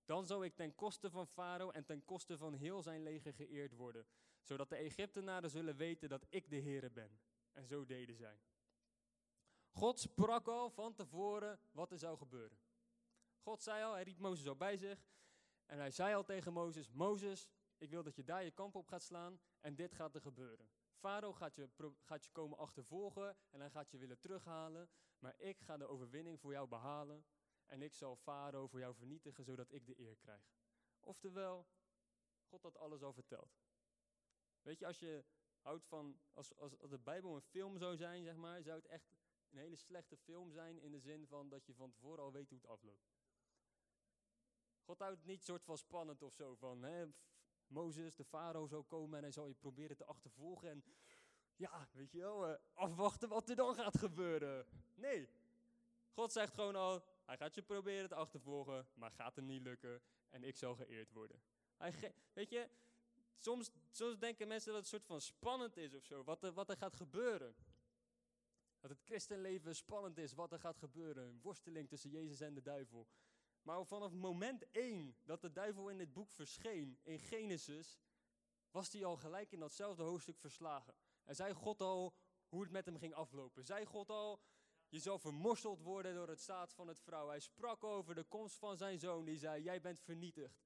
Dan 0.05 0.27
zal 0.27 0.45
ik 0.45 0.55
ten 0.55 0.75
koste 0.75 1.11
van 1.11 1.27
farao 1.27 1.71
en 1.71 1.85
ten 1.85 2.05
koste 2.05 2.39
van 2.39 2.55
heel 2.55 2.83
zijn 2.83 3.03
leger 3.03 3.35
geëerd 3.35 3.73
worden, 3.73 4.07
zodat 4.43 4.69
de 4.69 4.77
Egyptenaren 4.77 5.51
zullen 5.51 5.77
weten 5.77 6.09
dat 6.09 6.27
ik 6.29 6.51
de 6.51 6.61
Heere 6.61 6.91
ben. 6.91 7.21
En 7.53 7.67
zo 7.67 7.85
deden 7.85 8.17
zij. 8.17 8.41
God 9.71 10.01
sprak 10.01 10.49
al 10.49 10.71
van 10.71 10.95
tevoren 10.95 11.61
wat 11.71 11.93
er 11.93 11.99
zou 11.99 12.19
gebeuren. 12.19 12.59
God 13.39 13.63
zei 13.63 13.85
al, 13.85 13.93
hij 13.93 14.03
riep 14.03 14.19
Mozes 14.19 14.49
al 14.49 14.57
bij 14.57 14.77
zich. 14.77 15.07
En 15.67 15.79
hij 15.79 15.91
zei 15.91 16.15
al 16.15 16.25
tegen 16.25 16.53
Mozes, 16.53 16.91
Mozes, 16.91 17.49
ik 17.79 17.91
wil 17.91 18.03
dat 18.03 18.17
je 18.17 18.25
daar 18.25 18.45
je 18.45 18.51
kamp 18.51 18.75
op 18.75 18.87
gaat 18.87 19.03
slaan 19.03 19.41
en 19.61 19.75
dit 19.75 19.95
gaat 19.95 20.15
er 20.15 20.21
gebeuren. 20.21 20.71
Farao 21.03 21.33
gaat 21.33 21.55
je, 21.55 21.69
gaat 22.03 22.25
je 22.25 22.31
komen 22.31 22.59
achtervolgen 22.59 23.37
en 23.51 23.61
hij 23.61 23.71
gaat 23.71 23.91
je 23.91 23.99
willen 23.99 24.19
terughalen. 24.19 24.91
Maar 25.19 25.35
ik 25.39 25.61
ga 25.61 25.77
de 25.77 25.87
overwinning 25.87 26.41
voor 26.41 26.53
jou 26.53 26.69
behalen. 26.69 27.25
En 27.67 27.83
ik 27.83 27.95
zal 27.95 28.17
Farao 28.17 28.67
voor 28.67 28.79
jou 28.79 28.95
vernietigen, 28.95 29.45
zodat 29.45 29.73
ik 29.73 29.87
de 29.87 30.01
eer 30.01 30.17
krijg. 30.17 30.45
Oftewel, 31.01 31.67
God 32.49 32.63
had 32.63 32.77
alles 32.77 33.03
al 33.03 33.13
verteld. 33.13 33.61
Weet 34.63 34.79
je, 34.79 34.87
als 34.87 34.99
je 34.99 35.25
houdt 35.61 35.87
van, 35.87 36.21
als, 36.33 36.57
als, 36.57 36.79
als 36.79 36.91
de 36.91 36.99
Bijbel 36.99 37.35
een 37.35 37.43
film 37.43 37.79
zou 37.79 37.97
zijn, 37.97 38.25
zeg 38.25 38.37
maar, 38.37 38.63
zou 38.63 38.77
het 38.77 38.87
echt 38.87 39.13
een 39.51 39.59
hele 39.59 39.77
slechte 39.77 40.17
film 40.17 40.53
zijn 40.53 40.79
in 40.79 40.93
de 40.93 41.01
zin 41.01 41.27
van 41.27 41.49
dat 41.49 41.67
je 41.67 41.75
van 41.75 41.91
tevoren 41.91 42.25
al 42.25 42.33
weet 42.33 42.49
hoe 42.49 42.59
het 42.59 42.71
afloopt. 42.71 43.13
God 44.83 44.99
houdt 44.99 45.25
niet 45.25 45.45
soort 45.45 45.65
van 45.65 45.79
spannend 45.79 46.23
of 46.23 46.33
zo 46.33 46.55
van, 46.55 46.83
hè, 46.83 47.07
Mozes, 47.73 48.15
de 48.15 48.25
farao 48.25 48.67
zou 48.67 48.83
komen 48.83 49.17
en 49.17 49.23
hij 49.23 49.33
zal 49.33 49.47
je 49.47 49.55
proberen 49.55 49.97
te 49.97 50.05
achtervolgen 50.05 50.71
en 50.71 50.85
ja, 51.57 51.89
weet 51.93 52.13
je 52.13 52.19
wel, 52.19 52.49
uh, 52.49 52.55
afwachten 52.75 53.29
wat 53.29 53.49
er 53.49 53.57
dan 53.57 53.75
gaat 53.75 53.99
gebeuren. 53.99 54.67
Nee, 54.95 55.29
God 56.13 56.33
zegt 56.33 56.55
gewoon 56.55 56.77
al, 56.77 57.05
hij 57.25 57.37
gaat 57.37 57.55
je 57.55 57.63
proberen 57.63 58.09
te 58.09 58.15
achtervolgen, 58.15 58.89
maar 58.95 59.11
gaat 59.11 59.37
hem 59.37 59.47
niet 59.47 59.63
lukken 59.63 60.03
en 60.29 60.45
ik 60.45 60.57
zal 60.57 60.75
geëerd 60.75 61.13
worden. 61.13 61.43
Hij 61.77 62.15
weet 62.33 62.51
je, 62.51 62.69
soms, 63.37 63.71
soms 63.91 64.19
denken 64.19 64.49
mensen 64.49 64.73
dat 64.73 64.81
het 64.81 64.91
soort 64.91 65.07
van 65.07 65.21
spannend 65.21 65.77
is 65.77 65.95
of 65.95 66.05
zo, 66.05 66.25
wat 66.25 66.43
er, 66.43 66.53
wat 66.53 66.71
er 66.71 66.77
gaat 66.77 66.97
gebeuren. 66.97 67.55
Dat 68.81 68.91
het 68.91 69.03
christenleven 69.05 69.77
spannend 69.77 70.19
is, 70.19 70.35
wat 70.35 70.53
er 70.53 70.59
gaat 70.59 70.79
gebeuren. 70.79 71.25
Een 71.25 71.41
worsteling 71.43 71.89
tussen 71.89 72.11
Jezus 72.11 72.41
en 72.41 72.55
de 72.55 72.63
duivel. 72.63 73.07
Maar 73.63 73.87
vanaf 73.87 74.13
moment 74.13 74.71
1 74.71 75.17
dat 75.25 75.41
de 75.41 75.53
duivel 75.53 75.89
in 75.89 75.99
dit 75.99 76.13
boek 76.13 76.31
verscheen, 76.31 76.99
in 77.03 77.19
Genesis, 77.19 78.01
was 78.71 78.93
hij 78.93 79.05
al 79.05 79.17
gelijk 79.17 79.53
in 79.53 79.61
datzelfde 79.61 80.03
hoofdstuk 80.03 80.39
verslagen. 80.39 80.95
En 81.25 81.35
zei 81.35 81.55
God 81.55 81.81
al 81.81 82.15
hoe 82.49 82.63
het 82.63 82.71
met 82.71 82.85
hem 82.85 82.99
ging 82.99 83.15
aflopen. 83.15 83.65
Zei 83.65 83.85
God 83.85 84.11
al, 84.11 84.41
je 84.89 84.99
zal 84.99 85.19
vermorseld 85.19 85.81
worden 85.81 86.15
door 86.15 86.29
het 86.29 86.41
zaad 86.41 86.73
van 86.73 86.89
het 86.89 87.01
vrouw. 87.01 87.29
Hij 87.29 87.41
sprak 87.41 87.85
over 87.85 88.15
de 88.15 88.25
komst 88.25 88.57
van 88.57 88.77
zijn 88.77 88.99
zoon, 88.99 89.25
die 89.25 89.39
zei, 89.39 89.63
jij 89.63 89.81
bent 89.81 90.01
vernietigd. 90.01 90.63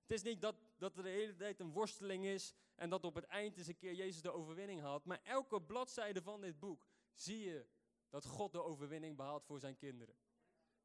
Het 0.00 0.16
is 0.16 0.22
niet 0.22 0.40
dat, 0.40 0.56
dat 0.78 0.96
er 0.96 1.02
de 1.02 1.08
hele 1.08 1.34
tijd 1.34 1.60
een 1.60 1.72
worsteling 1.72 2.24
is 2.24 2.54
en 2.74 2.90
dat 2.90 3.04
op 3.04 3.14
het 3.14 3.24
eind 3.24 3.56
eens 3.56 3.66
een 3.66 3.76
keer 3.76 3.94
Jezus 3.94 4.22
de 4.22 4.32
overwinning 4.32 4.80
haalt. 4.80 5.04
Maar 5.04 5.20
elke 5.22 5.62
bladzijde 5.62 6.22
van 6.22 6.40
dit 6.40 6.58
boek 6.58 6.86
zie 7.14 7.38
je 7.38 7.66
dat 8.08 8.24
God 8.24 8.52
de 8.52 8.62
overwinning 8.62 9.16
behaalt 9.16 9.44
voor 9.44 9.60
zijn 9.60 9.76
kinderen. 9.76 10.14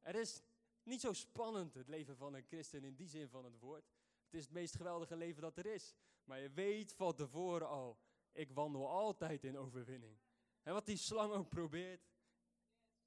Er 0.00 0.14
is 0.14 0.42
niet 0.84 1.00
zo 1.00 1.12
spannend, 1.12 1.74
het 1.74 1.88
leven 1.88 2.16
van 2.16 2.34
een 2.34 2.44
christen 2.44 2.84
in 2.84 2.94
die 2.94 3.08
zin 3.08 3.28
van 3.28 3.44
het 3.44 3.58
woord. 3.58 3.84
Het 4.24 4.34
is 4.34 4.42
het 4.42 4.52
meest 4.52 4.76
geweldige 4.76 5.16
leven 5.16 5.42
dat 5.42 5.56
er 5.56 5.66
is. 5.66 5.94
Maar 6.24 6.40
je 6.40 6.50
weet 6.50 6.92
van 6.92 7.14
tevoren 7.14 7.68
al, 7.68 7.98
ik 8.32 8.50
wandel 8.52 8.88
altijd 8.88 9.44
in 9.44 9.58
overwinning. 9.58 10.18
En 10.62 10.72
wat 10.72 10.86
die 10.86 10.96
slang 10.96 11.32
ook 11.32 11.48
probeert, 11.48 12.10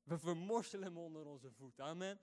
we 0.04 0.18
vermorselen 0.18 0.88
hem 0.88 0.98
onder 0.98 1.26
onze 1.26 1.52
voet. 1.52 1.80
Amen. 1.80 2.20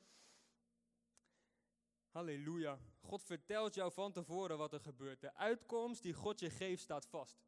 Halleluja. 2.09 2.79
God 3.01 3.23
vertelt 3.23 3.75
jou 3.75 3.93
van 3.93 4.13
tevoren 4.13 4.59
wat 4.59 4.73
er 4.73 4.81
gebeurt. 4.81 5.21
De 5.21 5.35
uitkomst 5.35 6.03
die 6.03 6.13
God 6.13 6.41
je 6.41 6.51
geeft 6.51 6.83
staat 6.83 7.07
vast. 7.07 7.45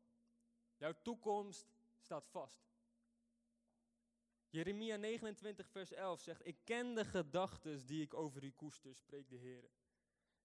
Jouw 0.76 0.94
toekomst 1.02 1.74
staat 1.98 2.26
vast. 2.26 2.73
Jeremia 4.54 4.96
29, 4.96 5.68
vers 5.68 5.92
11 5.92 6.20
zegt: 6.20 6.46
Ik 6.46 6.56
ken 6.64 6.94
de 6.94 7.04
gedachten 7.04 7.86
die 7.86 8.02
ik 8.02 8.14
over 8.14 8.44
u 8.44 8.50
koester, 8.50 8.94
spreekt 8.94 9.30
de 9.30 9.36
Heer. 9.36 9.70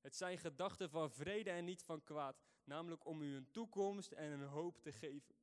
Het 0.01 0.15
zijn 0.15 0.37
gedachten 0.37 0.89
van 0.89 1.11
vrede 1.11 1.49
en 1.49 1.65
niet 1.65 1.83
van 1.83 2.03
kwaad, 2.03 2.41
namelijk 2.63 3.05
om 3.05 3.21
u 3.21 3.35
een 3.35 3.51
toekomst 3.51 4.11
en 4.11 4.31
een 4.31 4.47
hoop 4.47 4.81
te 4.81 4.91
geven. 4.91 5.35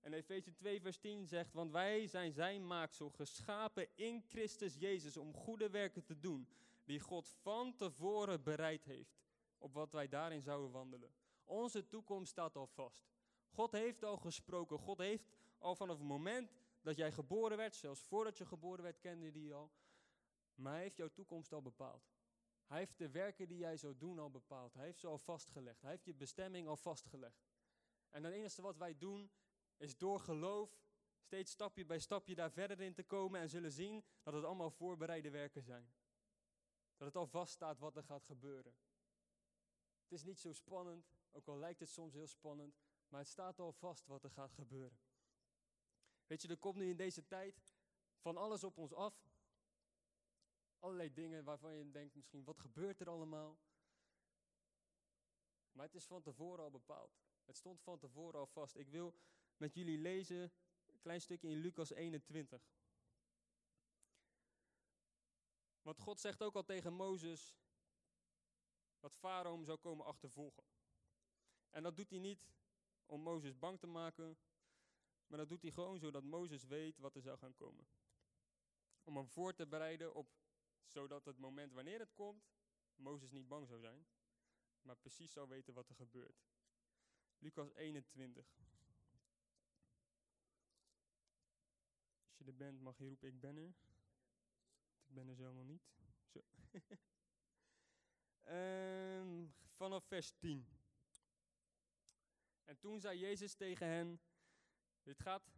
En 0.00 0.12
Efeze 0.12 0.54
2, 0.54 0.80
vers 0.80 0.98
10 0.98 1.26
zegt: 1.26 1.52
Want 1.52 1.70
wij 1.70 2.06
zijn 2.06 2.32
zijn 2.32 2.66
maaksel, 2.66 3.10
geschapen 3.10 3.88
in 3.94 4.22
Christus 4.22 4.74
Jezus 4.74 5.16
om 5.16 5.34
goede 5.34 5.70
werken 5.70 6.04
te 6.04 6.20
doen, 6.20 6.48
die 6.84 7.00
God 7.00 7.28
van 7.28 7.76
tevoren 7.76 8.42
bereid 8.42 8.84
heeft, 8.84 9.20
op 9.58 9.74
wat 9.74 9.92
wij 9.92 10.08
daarin 10.08 10.42
zouden 10.42 10.70
wandelen. 10.70 11.14
Onze 11.44 11.86
toekomst 11.86 12.30
staat 12.30 12.56
al 12.56 12.66
vast. 12.66 13.10
God 13.48 13.72
heeft 13.72 14.04
al 14.04 14.16
gesproken. 14.16 14.78
God 14.78 14.98
heeft 14.98 15.28
al 15.58 15.74
vanaf 15.74 15.98
het 15.98 16.06
moment 16.06 16.50
dat 16.82 16.96
jij 16.96 17.12
geboren 17.12 17.56
werd, 17.56 17.74
zelfs 17.74 18.02
voordat 18.02 18.38
je 18.38 18.46
geboren 18.46 18.82
werd, 18.82 18.98
kende 18.98 19.30
die 19.30 19.54
al. 19.54 19.72
Maar 20.54 20.72
hij 20.72 20.82
heeft 20.82 20.96
jouw 20.96 21.12
toekomst 21.12 21.52
al 21.52 21.62
bepaald. 21.62 22.10
Hij 22.64 22.78
heeft 22.78 22.98
de 22.98 23.10
werken 23.10 23.48
die 23.48 23.58
jij 23.58 23.76
zou 23.76 23.96
doen 23.96 24.18
al 24.18 24.30
bepaald. 24.30 24.74
Hij 24.74 24.84
heeft 24.84 25.00
ze 25.00 25.06
al 25.06 25.18
vastgelegd. 25.18 25.82
Hij 25.82 25.90
heeft 25.90 26.04
je 26.04 26.14
bestemming 26.14 26.68
al 26.68 26.76
vastgelegd. 26.76 27.44
En 28.10 28.24
het 28.24 28.32
enige 28.32 28.62
wat 28.62 28.76
wij 28.76 28.98
doen, 28.98 29.30
is 29.76 29.96
door 29.96 30.20
geloof 30.20 30.80
steeds 31.20 31.50
stapje 31.50 31.84
bij 31.84 31.98
stapje 31.98 32.34
daar 32.34 32.50
verder 32.50 32.80
in 32.80 32.94
te 32.94 33.02
komen 33.02 33.40
en 33.40 33.48
zullen 33.48 33.72
zien 33.72 34.04
dat 34.22 34.34
het 34.34 34.44
allemaal 34.44 34.70
voorbereide 34.70 35.30
werken 35.30 35.62
zijn. 35.62 35.92
Dat 36.96 37.06
het 37.06 37.16
al 37.16 37.26
vaststaat 37.26 37.78
wat 37.78 37.96
er 37.96 38.04
gaat 38.04 38.24
gebeuren. 38.24 38.74
Het 40.02 40.12
is 40.12 40.22
niet 40.22 40.40
zo 40.40 40.52
spannend, 40.52 41.12
ook 41.30 41.46
al 41.46 41.58
lijkt 41.58 41.80
het 41.80 41.88
soms 41.88 42.14
heel 42.14 42.26
spannend, 42.26 42.80
maar 43.08 43.20
het 43.20 43.28
staat 43.28 43.58
al 43.58 43.72
vast 43.72 44.06
wat 44.06 44.24
er 44.24 44.30
gaat 44.30 44.52
gebeuren. 44.52 44.98
Weet 46.26 46.42
je, 46.42 46.48
er 46.48 46.56
komt 46.56 46.76
nu 46.76 46.88
in 46.88 46.96
deze 46.96 47.26
tijd 47.26 47.74
van 48.18 48.36
alles 48.36 48.64
op 48.64 48.78
ons 48.78 48.92
af. 48.92 49.30
Allerlei 50.78 51.12
dingen 51.12 51.44
waarvan 51.44 51.74
je 51.74 51.90
denkt 51.90 52.14
misschien, 52.14 52.44
wat 52.44 52.58
gebeurt 52.58 53.00
er 53.00 53.08
allemaal? 53.08 53.58
Maar 55.72 55.86
het 55.86 55.94
is 55.94 56.06
van 56.06 56.22
tevoren 56.22 56.64
al 56.64 56.70
bepaald. 56.70 57.20
Het 57.44 57.56
stond 57.56 57.80
van 57.80 57.98
tevoren 57.98 58.40
al 58.40 58.46
vast. 58.46 58.76
Ik 58.76 58.88
wil 58.88 59.14
met 59.56 59.74
jullie 59.74 59.98
lezen 59.98 60.52
een 60.86 61.00
klein 61.00 61.20
stukje 61.20 61.48
in 61.48 61.56
Lucas 61.56 61.90
21. 61.90 62.70
Want 65.82 65.98
God 65.98 66.20
zegt 66.20 66.42
ook 66.42 66.54
al 66.54 66.64
tegen 66.64 66.92
Mozes 66.92 67.56
dat 69.00 69.14
Farao 69.14 69.54
hem 69.54 69.64
zou 69.64 69.78
komen 69.78 70.06
achtervolgen. 70.06 70.64
En 71.70 71.82
dat 71.82 71.96
doet 71.96 72.10
hij 72.10 72.18
niet 72.18 72.52
om 73.06 73.20
Mozes 73.20 73.58
bang 73.58 73.78
te 73.78 73.86
maken, 73.86 74.38
maar 75.32 75.40
dat 75.40 75.50
doet 75.50 75.62
hij 75.62 75.70
gewoon 75.70 75.98
zodat 75.98 76.24
Mozes 76.24 76.64
weet 76.64 76.98
wat 76.98 77.14
er 77.14 77.22
zou 77.22 77.38
gaan 77.38 77.54
komen. 77.54 77.86
Om 79.04 79.16
hem 79.16 79.28
voor 79.28 79.54
te 79.54 79.66
bereiden 79.66 80.14
op, 80.14 80.28
zodat 80.86 81.24
het 81.24 81.38
moment 81.38 81.72
wanneer 81.72 81.98
het 81.98 82.12
komt, 82.14 82.44
Mozes 82.94 83.30
niet 83.30 83.48
bang 83.48 83.66
zou 83.66 83.80
zijn, 83.80 84.06
maar 84.82 84.96
precies 84.96 85.32
zou 85.32 85.48
weten 85.48 85.74
wat 85.74 85.88
er 85.88 85.94
gebeurt. 85.94 86.44
Lucas 87.38 87.72
21. 87.72 88.46
Als 92.28 92.38
je 92.38 92.44
er 92.44 92.56
bent, 92.56 92.80
mag 92.80 92.98
je 92.98 93.06
roepen, 93.06 93.28
ik 93.28 93.40
ben 93.40 93.56
er. 93.56 93.74
Ik 95.06 95.14
ben 95.14 95.28
er 95.28 95.34
zo 95.34 95.62
niet. 95.62 95.82
Zo. 96.26 96.40
Ehm, 98.42 99.46
vanaf 99.74 100.04
vers 100.04 100.32
10. 100.32 100.66
En 102.64 102.78
toen 102.78 103.00
zei 103.00 103.18
Jezus 103.18 103.54
tegen 103.54 103.86
hen, 103.86 104.20
dit 105.02 105.20
gaat 105.20 105.52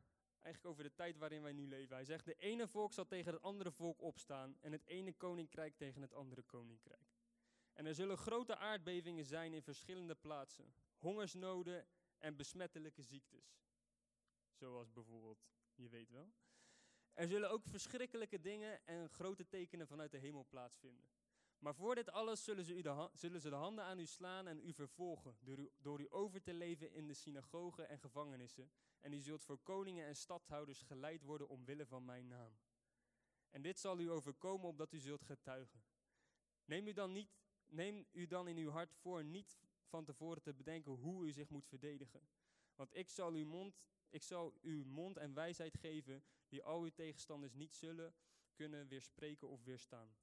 eigenlijk 0.44 0.66
over 0.66 0.82
de 0.82 0.94
tijd 0.94 1.18
waarin 1.18 1.42
wij 1.42 1.52
nu 1.52 1.68
leven. 1.68 1.96
Hij 1.96 2.04
zegt, 2.04 2.24
de 2.24 2.34
ene 2.34 2.68
volk 2.68 2.92
zal 2.92 3.06
tegen 3.06 3.32
het 3.32 3.42
andere 3.42 3.72
volk 3.72 4.02
opstaan 4.02 4.56
en 4.60 4.72
het 4.72 4.86
ene 4.86 5.12
koninkrijk 5.12 5.76
tegen 5.76 6.02
het 6.02 6.12
andere 6.12 6.42
koninkrijk. 6.42 7.14
En 7.72 7.86
er 7.86 7.94
zullen 7.94 8.16
grote 8.16 8.56
aardbevingen 8.56 9.24
zijn 9.24 9.52
in 9.52 9.62
verschillende 9.62 10.14
plaatsen, 10.14 10.74
hongersnoden 10.98 11.86
en 12.18 12.36
besmettelijke 12.36 13.02
ziektes. 13.02 13.62
Zoals 14.50 14.92
bijvoorbeeld, 14.92 15.46
je 15.74 15.88
weet 15.88 16.10
wel. 16.10 16.32
Er 17.12 17.28
zullen 17.28 17.50
ook 17.50 17.64
verschrikkelijke 17.64 18.40
dingen 18.40 18.86
en 18.86 19.08
grote 19.08 19.48
tekenen 19.48 19.86
vanuit 19.86 20.10
de 20.10 20.18
hemel 20.18 20.46
plaatsvinden. 20.48 21.08
Maar 21.64 21.74
voor 21.74 21.94
dit 21.94 22.10
alles 22.10 22.44
zullen 22.44 22.64
ze, 22.64 22.74
u 22.74 22.80
de, 22.80 23.08
zullen 23.12 23.40
ze 23.40 23.48
de 23.48 23.54
handen 23.54 23.84
aan 23.84 23.98
u 23.98 24.06
slaan 24.06 24.46
en 24.46 24.60
u 24.66 24.72
vervolgen, 24.72 25.36
door 25.78 26.00
u, 26.00 26.06
over 26.10 26.42
te 26.42 26.54
leven 26.54 26.92
in 26.92 27.06
de 27.06 27.14
synagogen 27.14 27.88
en 27.88 27.98
gevangenissen. 27.98 28.70
En 29.00 29.12
u 29.12 29.20
zult 29.20 29.44
voor 29.44 29.58
koningen 29.58 30.06
en 30.06 30.16
stadhouders 30.16 30.82
geleid 30.82 31.22
worden 31.22 31.48
omwille 31.48 31.86
van 31.86 32.04
mijn 32.04 32.26
naam. 32.26 32.56
En 33.50 33.62
dit 33.62 33.78
zal 33.78 33.98
u 33.98 34.10
overkomen 34.10 34.68
opdat 34.68 34.92
u 34.92 34.98
zult 34.98 35.24
getuigen. 35.24 35.84
Neem 36.64 36.86
u 36.86 36.92
dan, 36.92 37.12
niet, 37.12 37.30
neem 37.66 38.06
u 38.12 38.26
dan 38.26 38.48
in 38.48 38.56
uw 38.56 38.70
hart 38.70 38.94
voor 38.94 39.24
niet 39.24 39.58
van 39.84 40.04
tevoren 40.04 40.42
te 40.42 40.54
bedenken 40.54 40.92
hoe 40.92 41.26
u 41.26 41.32
zich 41.32 41.48
moet 41.48 41.66
verdedigen. 41.66 42.28
Want 42.74 42.96
ik 42.96 43.08
zal 43.08 43.32
uw 43.32 43.46
mond, 43.46 43.80
ik 44.08 44.22
zal 44.22 44.54
uw 44.62 44.84
mond 44.84 45.16
en 45.16 45.34
wijsheid 45.34 45.76
geven 45.76 46.24
die 46.48 46.62
al 46.62 46.82
uw 46.82 46.92
tegenstanders 46.94 47.54
niet 47.54 47.74
zullen 47.74 48.14
kunnen 48.54 48.88
weerspreken 48.88 49.48
of 49.48 49.64
weerstaan. 49.64 50.16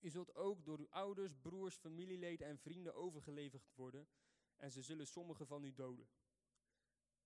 U 0.00 0.10
zult 0.10 0.34
ook 0.34 0.64
door 0.64 0.78
uw 0.78 0.90
ouders, 0.90 1.34
broers, 1.34 1.76
familieleden 1.76 2.46
en 2.46 2.58
vrienden 2.58 2.94
overgeleverd 2.94 3.70
worden 3.74 4.08
en 4.56 4.70
ze 4.70 4.82
zullen 4.82 5.06
sommigen 5.06 5.46
van 5.46 5.64
u 5.64 5.72
doden. 5.72 6.08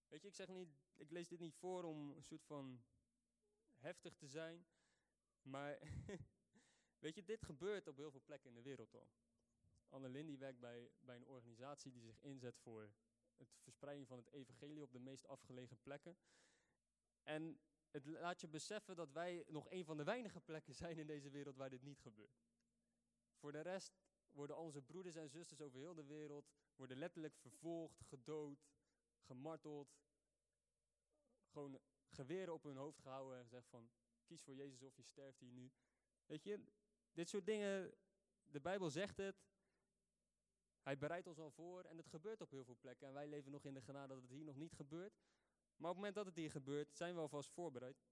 Weet 0.09 0.23
je, 0.23 0.29
ik 0.29 0.35
zeg 0.35 0.49
niet, 0.49 0.69
ik 0.95 1.11
lees 1.11 1.29
dit 1.29 1.41
niet 1.41 1.55
voor 1.55 1.85
om 1.85 2.11
een 2.11 2.25
soort 2.25 2.45
van 2.45 2.85
heftig 3.77 4.15
te 4.15 4.29
zijn, 4.29 4.67
maar 5.43 5.79
weet 7.05 7.15
je, 7.15 7.25
dit 7.25 7.43
gebeurt 7.43 7.89
op 7.89 7.97
heel 7.97 8.11
veel 8.11 8.23
plekken 8.25 8.49
in 8.49 8.55
de 8.55 8.63
wereld 8.63 8.95
al. 8.95 9.09
Annelien 9.89 10.27
die 10.27 10.39
werkt 10.39 10.61
bij, 10.61 10.91
bij 11.01 11.17
een 11.17 11.27
organisatie 11.27 11.93
die 11.93 12.03
zich 12.03 12.21
inzet 12.21 12.59
voor 12.59 12.93
het 13.37 13.49
verspreiding 13.63 14.09
van 14.09 14.19
het 14.19 14.31
evangelie 14.31 14.83
op 14.83 14.93
de 14.93 14.99
meest 14.99 15.29
afgelegen 15.29 15.81
plekken. 15.83 16.17
En 17.23 17.61
het 17.91 18.07
laat 18.07 18.41
je 18.41 18.49
beseffen 18.49 18.97
dat 18.97 19.13
wij 19.13 19.45
nog 19.49 19.71
een 19.71 19.85
van 19.85 19.97
de 19.97 20.05
weinige 20.05 20.41
plekken 20.41 20.75
zijn 20.75 20.99
in 20.99 21.07
deze 21.07 21.31
wereld 21.31 21.57
waar 21.57 21.71
dit 21.71 21.83
niet 21.83 22.01
gebeurt. 22.01 22.54
Voor 23.45 23.53
de 23.53 23.61
rest 23.61 23.93
worden 24.31 24.57
onze 24.57 24.83
broeders 24.83 25.15
en 25.15 25.29
zusters 25.29 25.61
over 25.61 25.79
heel 25.79 25.95
de 25.95 26.05
wereld 26.05 26.51
worden 26.77 26.97
letterlijk 26.97 27.37
vervolgd, 27.37 28.01
gedood, 28.01 28.67
gemarteld, 29.21 29.97
gewoon 31.47 31.81
geweren 32.09 32.55
op 32.55 32.63
hun 32.63 32.77
hoofd 32.77 33.01
gehouden 33.01 33.39
en 33.39 33.45
gezegd 33.45 33.69
van 33.69 33.91
kies 34.25 34.43
voor 34.43 34.55
Jezus 34.55 34.83
of 34.83 34.97
je 34.97 35.03
sterft 35.03 35.41
hier 35.41 35.53
nu. 35.53 35.73
Weet 36.27 36.45
je, 36.45 36.65
dit 37.13 37.29
soort 37.29 37.47
dingen, 37.47 37.95
de 38.45 38.61
Bijbel 38.61 38.91
zegt 38.91 39.17
het, 39.17 39.45
hij 40.83 40.99
bereidt 40.99 41.27
ons 41.27 41.39
al 41.39 41.51
voor 41.51 41.85
en 41.85 41.97
het 41.97 42.09
gebeurt 42.09 42.41
op 42.41 42.51
heel 42.51 42.65
veel 42.65 42.79
plekken. 42.81 43.07
En 43.07 43.15
wij 43.15 43.27
leven 43.27 43.53
nog 43.53 43.65
in 43.65 43.75
de 43.75 43.83
genade 43.83 44.15
dat 44.15 44.23
het 44.23 44.31
hier 44.31 44.45
nog 44.45 44.57
niet 44.57 44.75
gebeurt. 44.75 45.15
Maar 45.77 45.91
op 45.91 45.97
het 45.97 45.97
moment 45.97 46.15
dat 46.15 46.27
het 46.27 46.37
hier 46.37 46.51
gebeurt, 46.51 46.97
zijn 46.97 47.15
we 47.15 47.21
alvast 47.21 47.51
voorbereid. 47.51 48.05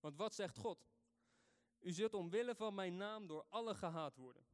Want 0.00 0.16
wat 0.16 0.34
zegt 0.34 0.56
God? 0.56 0.88
U 1.86 1.92
zult 1.92 2.14
omwille 2.14 2.54
van 2.54 2.74
mijn 2.74 2.96
naam 2.96 3.26
door 3.26 3.46
allen 3.48 3.76
gehaat 3.76 4.16
worden. 4.16 4.46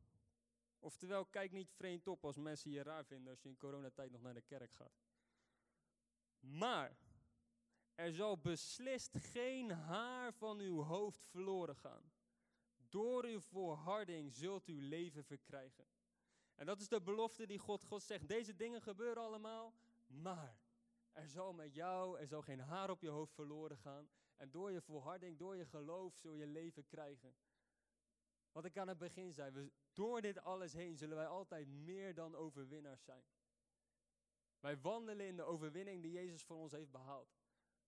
Oftewel, 0.79 1.25
kijk 1.25 1.53
niet 1.53 1.71
vreemd 1.71 2.07
op 2.07 2.25
als 2.25 2.37
mensen 2.37 2.71
je 2.71 2.83
raar 2.83 3.05
vinden 3.05 3.31
als 3.31 3.43
je 3.43 3.49
in 3.49 3.57
coronatijd 3.57 4.11
nog 4.11 4.21
naar 4.21 4.35
de 4.35 4.41
kerk 4.41 4.73
gaat. 4.73 5.03
Maar 6.41 6.99
er 7.95 8.13
zal 8.13 8.39
beslist 8.39 9.17
geen 9.19 9.71
haar 9.71 10.33
van 10.33 10.59
uw 10.59 10.83
hoofd 10.83 11.27
verloren 11.27 11.77
gaan. 11.77 12.13
Door 12.89 13.25
uw 13.25 13.41
volharding 13.41 14.33
zult 14.33 14.69
u 14.69 14.83
leven 14.83 15.25
verkrijgen. 15.25 15.87
En 16.55 16.67
dat 16.67 16.81
is 16.81 16.89
de 16.89 17.01
belofte 17.01 17.47
die 17.47 17.59
God, 17.59 17.85
God 17.85 18.03
zegt. 18.03 18.29
Deze 18.29 18.57
dingen 18.57 18.83
gebeuren 18.83 19.23
allemaal, 19.23 19.75
maar 20.07 20.59
er 21.13 21.29
zal 21.29 21.53
met 21.53 21.75
jou, 21.75 22.19
er 22.19 22.27
zal 22.27 22.43
geen 22.43 22.61
haar 22.61 22.91
op 22.91 23.01
je 23.01 23.09
hoofd 23.09 23.35
verloren 23.35 23.79
gaan. 23.79 24.11
En 24.43 24.51
door 24.51 24.71
je 24.71 24.81
volharding, 24.81 25.39
door 25.39 25.57
je 25.57 25.67
geloof, 25.67 26.17
zul 26.17 26.35
je 26.35 26.47
leven 26.47 26.87
krijgen. 26.87 27.35
Wat 28.53 28.65
ik 28.65 28.79
aan 28.79 28.89
het 28.89 28.99
begin 28.99 29.33
zei, 29.33 29.51
we, 29.51 29.73
door 29.93 30.21
dit 30.21 30.39
alles 30.39 30.73
heen 30.73 30.97
zullen 30.97 31.17
wij 31.17 31.27
altijd 31.27 31.69
meer 31.69 32.15
dan 32.15 32.35
overwinnaars 32.35 33.05
zijn. 33.05 33.25
Wij 34.61 34.81
wandelen 34.81 35.27
in 35.27 35.37
de 35.37 35.43
overwinning 35.43 36.03
die 36.03 36.13
Jezus 36.13 36.45
voor 36.45 36.57
ons 36.57 36.73
heeft 36.73 36.91
behaald. 36.91 37.39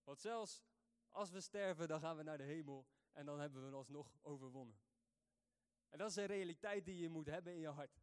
Want 0.05 0.21
zelfs 0.21 0.65
als 1.09 1.31
we 1.31 1.41
sterven, 1.41 1.89
dan 1.89 2.01
gaan 2.01 2.17
we 2.17 2.23
naar 2.23 2.39
de 2.39 2.45
hemel 2.45 2.87
en 3.13 3.27
dan 3.27 3.41
hebben 3.41 3.71
we 3.71 3.77
alsnog 3.77 4.19
overwonnen. 4.23 4.79
En 5.89 5.99
dat 5.99 6.11
is 6.11 6.17
een 6.17 6.27
realiteit 6.27 6.85
die 6.85 6.99
je 6.99 7.09
moet 7.09 7.27
hebben 7.27 7.53
in 7.53 7.61
je 7.61 7.69
hart. 7.69 8.03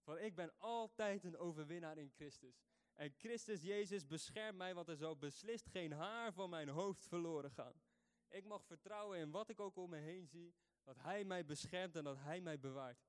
Van 0.00 0.18
ik 0.18 0.34
ben 0.34 0.52
altijd 0.58 1.24
een 1.24 1.36
overwinnaar 1.36 1.98
in 1.98 2.10
Christus. 2.10 2.68
En 3.00 3.12
Christus 3.16 3.62
Jezus 3.62 4.06
beschermt 4.06 4.58
mij, 4.58 4.74
want 4.74 4.88
er 4.88 4.96
zal 4.96 5.16
beslist 5.16 5.68
geen 5.68 5.92
haar 5.92 6.32
van 6.32 6.50
mijn 6.50 6.68
hoofd 6.68 7.06
verloren 7.06 7.50
gaan. 7.50 7.80
Ik 8.28 8.44
mag 8.44 8.64
vertrouwen 8.64 9.18
in 9.18 9.30
wat 9.30 9.48
ik 9.48 9.60
ook 9.60 9.76
om 9.76 9.90
me 9.90 9.96
heen 9.96 10.26
zie, 10.26 10.54
dat 10.82 10.96
Hij 10.96 11.24
mij 11.24 11.44
beschermt 11.44 11.96
en 11.96 12.04
dat 12.04 12.16
Hij 12.16 12.40
mij 12.40 12.58
bewaart. 12.58 13.08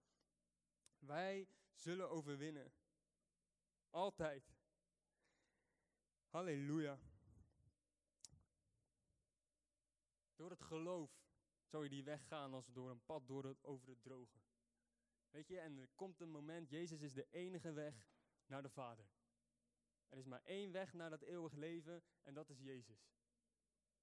Wij 0.99 1.47
zullen 1.73 2.09
overwinnen. 2.09 2.73
Altijd. 3.89 4.55
Halleluja. 6.27 6.99
Door 10.35 10.49
het 10.49 10.61
geloof 10.61 11.11
zou 11.65 11.83
je 11.83 11.89
die 11.89 12.03
weg 12.03 12.27
gaan 12.27 12.53
als 12.53 12.67
door 12.71 12.89
een 12.89 13.03
pad 13.05 13.27
door 13.27 13.45
het, 13.45 13.63
over 13.63 13.89
het 13.89 14.01
droge. 14.01 14.39
Weet 15.29 15.47
je, 15.47 15.59
en 15.59 15.77
er 15.77 15.89
komt 15.95 16.21
een 16.21 16.31
moment, 16.31 16.69
Jezus 16.69 17.01
is 17.01 17.13
de 17.13 17.27
enige 17.29 17.71
weg 17.71 18.09
naar 18.45 18.61
de 18.61 18.69
Vader. 18.69 19.05
Er 20.11 20.17
is 20.17 20.25
maar 20.25 20.41
één 20.43 20.71
weg 20.71 20.93
naar 20.93 21.09
dat 21.09 21.21
eeuwig 21.21 21.53
leven 21.53 22.03
en 22.21 22.33
dat 22.33 22.49
is 22.49 22.59
Jezus. 22.59 23.11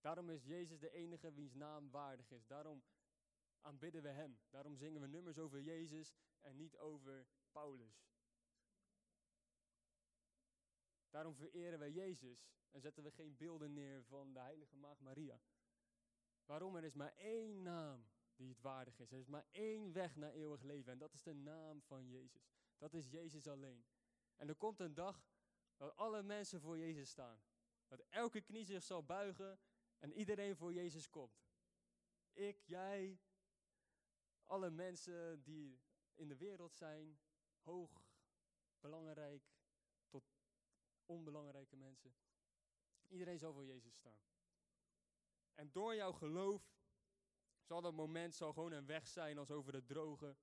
Daarom 0.01 0.31
is 0.31 0.45
Jezus 0.45 0.79
de 0.79 0.91
enige 0.91 1.33
wiens 1.33 1.55
naam 1.55 1.91
waardig 1.91 2.31
is. 2.31 2.47
Daarom 2.47 2.83
aanbidden 3.61 4.03
we 4.03 4.09
Hem. 4.09 4.39
Daarom 4.51 4.77
zingen 4.77 5.01
we 5.01 5.07
nummers 5.07 5.39
over 5.39 5.61
Jezus 5.61 6.17
en 6.41 6.57
niet 6.57 6.77
over 6.77 7.27
Paulus. 7.53 8.07
Daarom 11.11 11.35
vereren 11.35 11.79
wij 11.79 11.91
Jezus 11.91 12.49
en 12.71 12.81
zetten 12.81 13.03
we 13.03 13.11
geen 13.11 13.37
beelden 13.37 13.73
neer 13.73 14.05
van 14.05 14.33
de 14.33 14.41
heilige 14.41 14.77
maagd 14.77 15.01
Maria. 15.01 15.41
Waarom? 16.45 16.77
Er 16.77 16.85
is 16.85 16.95
maar 16.95 17.15
één 17.17 17.63
naam 17.63 18.09
die 18.37 18.49
het 18.49 18.61
waardig 18.61 18.99
is. 18.99 19.11
Er 19.11 19.19
is 19.19 19.29
maar 19.29 19.47
één 19.51 19.93
weg 19.93 20.17
naar 20.17 20.33
eeuwig 20.33 20.63
leven 20.63 20.93
en 20.93 20.99
dat 20.99 21.15
is 21.15 21.23
de 21.23 21.35
naam 21.35 21.83
van 21.83 22.09
Jezus. 22.09 22.51
Dat 22.79 22.95
is 22.95 23.09
Jezus 23.09 23.47
alleen. 23.47 23.85
En 24.37 24.49
er 24.49 24.55
komt 24.55 24.81
een 24.81 24.95
dag 24.95 25.27
dat 25.79 25.97
alle 25.97 26.23
mensen 26.23 26.61
voor 26.61 26.79
Jezus 26.79 27.11
staan. 27.11 27.43
Dat 27.87 28.01
elke 28.09 28.41
knie 28.41 28.65
zich 28.65 28.83
zal 28.83 29.05
buigen 29.05 29.61
en 29.99 30.13
iedereen 30.13 30.57
voor 30.57 30.73
Jezus 30.73 31.11
komt. 31.11 31.47
Ik, 32.33 32.63
jij, 32.65 33.21
alle 34.45 34.71
mensen 34.71 35.43
die 35.43 35.81
in 36.15 36.29
de 36.29 36.37
wereld 36.37 36.75
zijn, 36.75 37.21
hoog, 37.61 38.07
belangrijk, 38.81 39.43
tot 40.09 40.25
onbelangrijke 41.05 41.77
mensen. 41.77 42.17
Iedereen 43.07 43.39
zal 43.39 43.53
voor 43.53 43.65
Jezus 43.65 43.95
staan. 43.95 44.21
En 45.55 45.73
door 45.73 45.95
jouw 45.95 46.13
geloof 46.13 46.77
zal 47.61 47.81
dat 47.81 47.95
moment 47.95 48.35
zal 48.35 48.53
gewoon 48.53 48.73
een 48.73 48.87
weg 48.87 49.07
zijn 49.07 49.39
als 49.39 49.51
over 49.51 49.75
het 49.75 49.87
droge. 49.87 50.37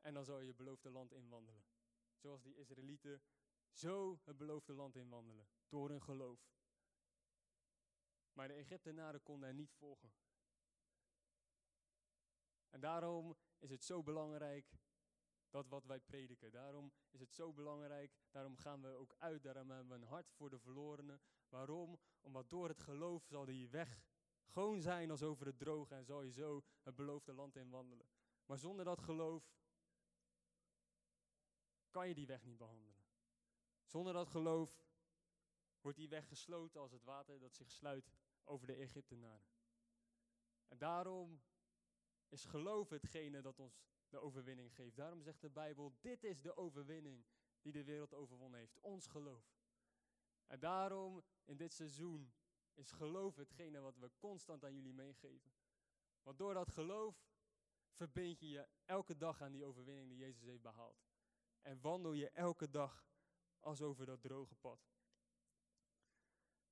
En 0.00 0.14
dan 0.14 0.24
zal 0.24 0.40
je 0.40 0.54
beloofde 0.54 0.90
land 0.90 1.12
inwandelen. 1.12 1.64
Zoals 2.16 2.42
die 2.42 2.56
Israëlieten 2.56 3.22
zo 3.70 4.20
het 4.24 4.36
beloofde 4.36 4.72
land 4.72 4.96
inwandelen. 4.96 5.48
Door 5.68 5.88
hun 5.88 6.02
geloof. 6.02 6.50
Maar 8.32 8.48
de 8.48 8.54
Egyptenaren 8.54 9.22
konden 9.22 9.48
er 9.48 9.54
niet 9.54 9.72
volgen. 9.72 10.12
En 12.68 12.80
daarom 12.80 13.36
is 13.58 13.70
het 13.70 13.84
zo 13.84 14.02
belangrijk 14.02 14.78
dat 15.48 15.68
wat 15.68 15.84
wij 15.84 16.00
prediken. 16.00 16.50
Daarom 16.50 16.92
is 17.10 17.20
het 17.20 17.34
zo 17.34 17.52
belangrijk. 17.52 18.18
Daarom 18.30 18.56
gaan 18.56 18.82
we 18.82 18.88
ook 18.88 19.14
uit. 19.18 19.42
Daarom 19.42 19.70
hebben 19.70 19.88
we 19.88 19.94
een 19.94 20.10
hart 20.10 20.30
voor 20.30 20.50
de 20.50 20.58
verlorenen. 20.58 21.20
Waarom? 21.48 22.00
Omdat 22.20 22.50
door 22.50 22.68
het 22.68 22.80
geloof 22.80 23.24
zal 23.24 23.44
die 23.44 23.68
weg 23.68 24.08
gewoon 24.50 24.80
zijn 24.80 25.10
als 25.10 25.22
over 25.22 25.46
het 25.46 25.58
droge 25.58 25.94
en 25.94 26.04
zal 26.04 26.22
je 26.22 26.32
zo 26.32 26.62
het 26.82 26.94
beloofde 26.94 27.32
land 27.32 27.56
inwandelen. 27.56 28.06
Maar 28.46 28.58
zonder 28.58 28.84
dat 28.84 29.02
geloof 29.02 29.52
kan 31.90 32.08
je 32.08 32.14
die 32.14 32.26
weg 32.26 32.44
niet 32.44 32.56
behandelen. 32.58 32.99
Zonder 33.90 34.12
dat 34.12 34.28
geloof 34.28 34.84
wordt 35.80 35.98
die 35.98 36.08
weg 36.08 36.28
gesloten 36.28 36.80
als 36.80 36.92
het 36.92 37.04
water 37.04 37.38
dat 37.38 37.54
zich 37.54 37.70
sluit 37.70 38.12
over 38.44 38.66
de 38.66 38.74
Egyptenaren. 38.74 39.48
En 40.68 40.78
daarom 40.78 41.42
is 42.28 42.44
geloof 42.44 42.88
hetgene 42.88 43.40
dat 43.40 43.58
ons 43.58 43.82
de 44.08 44.18
overwinning 44.18 44.74
geeft. 44.74 44.96
Daarom 44.96 45.22
zegt 45.22 45.40
de 45.40 45.50
Bijbel, 45.50 45.96
dit 46.00 46.24
is 46.24 46.40
de 46.40 46.56
overwinning 46.56 47.24
die 47.60 47.72
de 47.72 47.84
wereld 47.84 48.14
overwonnen 48.14 48.58
heeft. 48.58 48.78
Ons 48.80 49.06
geloof. 49.06 49.58
En 50.46 50.60
daarom 50.60 51.24
in 51.44 51.56
dit 51.56 51.72
seizoen 51.72 52.32
is 52.74 52.90
geloof 52.90 53.36
hetgene 53.36 53.80
wat 53.80 53.96
we 53.96 54.10
constant 54.18 54.64
aan 54.64 54.74
jullie 54.74 54.94
meegeven. 54.94 55.52
Want 56.22 56.38
door 56.38 56.54
dat 56.54 56.70
geloof 56.70 57.28
verbind 57.92 58.40
je 58.40 58.48
je 58.48 58.68
elke 58.84 59.16
dag 59.16 59.42
aan 59.42 59.52
die 59.52 59.64
overwinning 59.64 60.08
die 60.08 60.18
Jezus 60.18 60.42
heeft 60.42 60.62
behaald. 60.62 61.08
En 61.60 61.80
wandel 61.80 62.12
je 62.12 62.30
elke 62.30 62.70
dag 62.70 63.09
als 63.60 63.80
over 63.80 64.06
dat 64.06 64.20
droge 64.20 64.54
pad. 64.54 64.90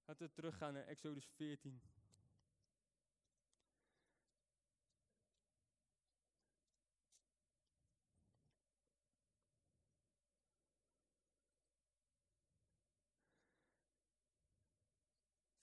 Laten 0.05 0.27
we 0.27 0.33
teruggaan 0.33 0.73
naar 0.73 0.87
Exodus 0.87 1.27
14. 1.27 1.83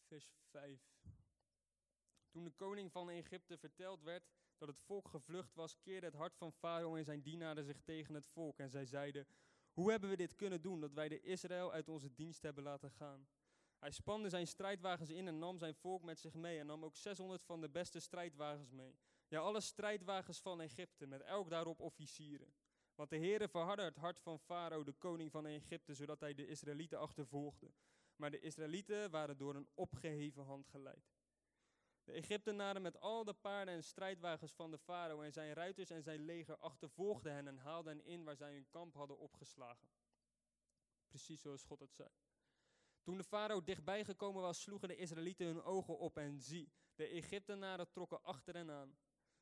Vers 0.08 0.32
5. 0.50 0.80
Toen 2.30 2.44
de 2.44 2.52
koning 2.52 2.92
van 2.92 3.10
Egypte 3.10 3.58
verteld 3.58 4.02
werd 4.02 4.24
dat 4.58 4.68
het 4.68 4.80
volk 4.80 5.08
gevlucht 5.08 5.54
was, 5.54 5.80
keerde 5.80 6.06
het 6.06 6.16
hart 6.16 6.36
van 6.36 6.54
Farao 6.54 6.96
en 6.96 7.04
zijn 7.04 7.22
dienaren 7.22 7.66
zich 7.66 7.82
tegen 7.82 8.14
het 8.14 8.28
volk. 8.28 8.60
En 8.60 8.70
zij 8.70 8.86
zeiden, 8.86 9.28
hoe 9.76 9.92
hebben 9.92 10.10
we 10.10 10.16
dit 10.16 10.36
kunnen 10.36 10.62
doen, 10.62 10.80
dat 10.80 10.94
wij 10.94 11.10
de 11.10 11.22
Israël 11.22 11.72
uit 11.72 11.90
onze 11.90 12.14
dienst 12.14 12.42
hebben 12.42 12.64
laten 12.64 12.92
gaan? 12.92 13.28
Hij 13.80 13.92
spande 13.92 14.30
zijn 14.30 14.48
strijdwagens 14.48 15.10
in 15.10 15.28
en 15.28 15.40
nam 15.40 15.58
zijn 15.58 15.76
volk 15.76 16.04
met 16.04 16.20
zich 16.20 16.34
mee 16.34 16.60
en 16.60 16.66
nam 16.66 16.86
ook 16.86 16.96
600 16.96 17.44
van 17.44 17.62
de 17.62 17.70
beste 17.70 18.00
strijdwagens 18.00 18.72
mee. 18.72 18.96
Ja, 19.28 19.40
alle 19.40 19.62
strijdwagens 19.62 20.40
van 20.40 20.62
Egypte, 20.62 21.08
met 21.08 21.22
elk 21.22 21.50
daarop 21.50 21.80
officieren. 21.80 22.54
Want 22.96 23.10
de 23.10 23.18
Heere 23.18 23.48
verhardde 23.48 23.84
het 23.84 23.96
hart 23.96 24.20
van 24.20 24.40
Farao, 24.40 24.84
de 24.84 24.94
koning 24.94 25.32
van 25.32 25.46
Egypte, 25.46 25.94
zodat 25.94 26.20
hij 26.20 26.34
de 26.34 26.48
Israëlieten 26.48 27.00
achtervolgde. 27.00 27.72
Maar 28.16 28.32
de 28.32 28.40
Israëlieten 28.40 29.12
waren 29.12 29.38
door 29.38 29.56
een 29.56 29.68
opgeheven 29.74 30.44
hand 30.44 30.68
geleid. 30.68 31.15
De 32.06 32.12
Egyptenaren 32.12 32.82
met 32.82 33.00
al 33.00 33.24
de 33.24 33.34
paarden 33.34 33.74
en 33.74 33.84
strijdwagens 33.84 34.54
van 34.54 34.72
de 34.72 34.78
farao 34.78 35.22
en 35.22 35.32
zijn 35.32 35.54
ruiters 35.54 35.90
en 35.90 36.04
zijn 36.04 36.26
leger 36.26 36.58
achtervolgden 36.58 37.34
hen 37.34 37.48
en 37.48 37.58
haalden 37.58 37.98
hen 37.98 38.06
in 38.06 38.24
waar 38.24 38.36
zij 38.36 38.54
hun 38.54 38.70
kamp 38.70 38.94
hadden 38.94 39.18
opgeslagen. 39.18 39.90
Precies 41.08 41.42
zoals 41.42 41.64
God 41.64 41.80
het 41.80 41.94
zei. 41.94 42.10
Toen 43.02 43.18
de 43.18 43.24
farao 43.24 43.64
dichtbij 43.64 44.06
gekomen 44.06 44.42
was, 44.42 44.62
sloegen 44.62 44.88
de 44.88 44.96
Israëlieten 44.96 45.46
hun 45.46 45.64
ogen 45.64 45.98
op 45.98 46.18
en 46.18 46.40
zie, 46.40 46.72
de 46.96 47.08
Egyptenaren 47.08 47.90
trokken 47.92 48.24
achter 48.24 48.54
hen 48.54 48.72
aan. 48.72 48.98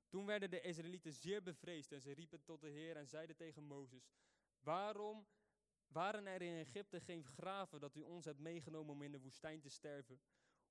Toen 0.07 0.25
werden 0.25 0.49
de 0.49 0.61
Israëlieten 0.61 1.13
zeer 1.13 1.43
bevreesd 1.43 1.91
en 1.91 2.01
ze 2.01 2.11
riepen 2.11 2.43
tot 2.43 2.61
de 2.61 2.69
Heer 2.69 2.95
en 2.95 3.07
zeiden 3.07 3.35
tegen 3.35 3.63
Mozes, 3.63 4.11
waarom 4.59 5.27
waren 5.87 6.27
er 6.27 6.41
in 6.41 6.57
Egypte 6.57 6.99
geen 6.99 7.25
graven 7.25 7.79
dat 7.79 7.95
u 7.95 8.01
ons 8.01 8.25
hebt 8.25 8.39
meegenomen 8.39 8.93
om 8.93 9.01
in 9.01 9.11
de 9.11 9.19
woestijn 9.19 9.59
te 9.59 9.69
sterven? 9.69 10.21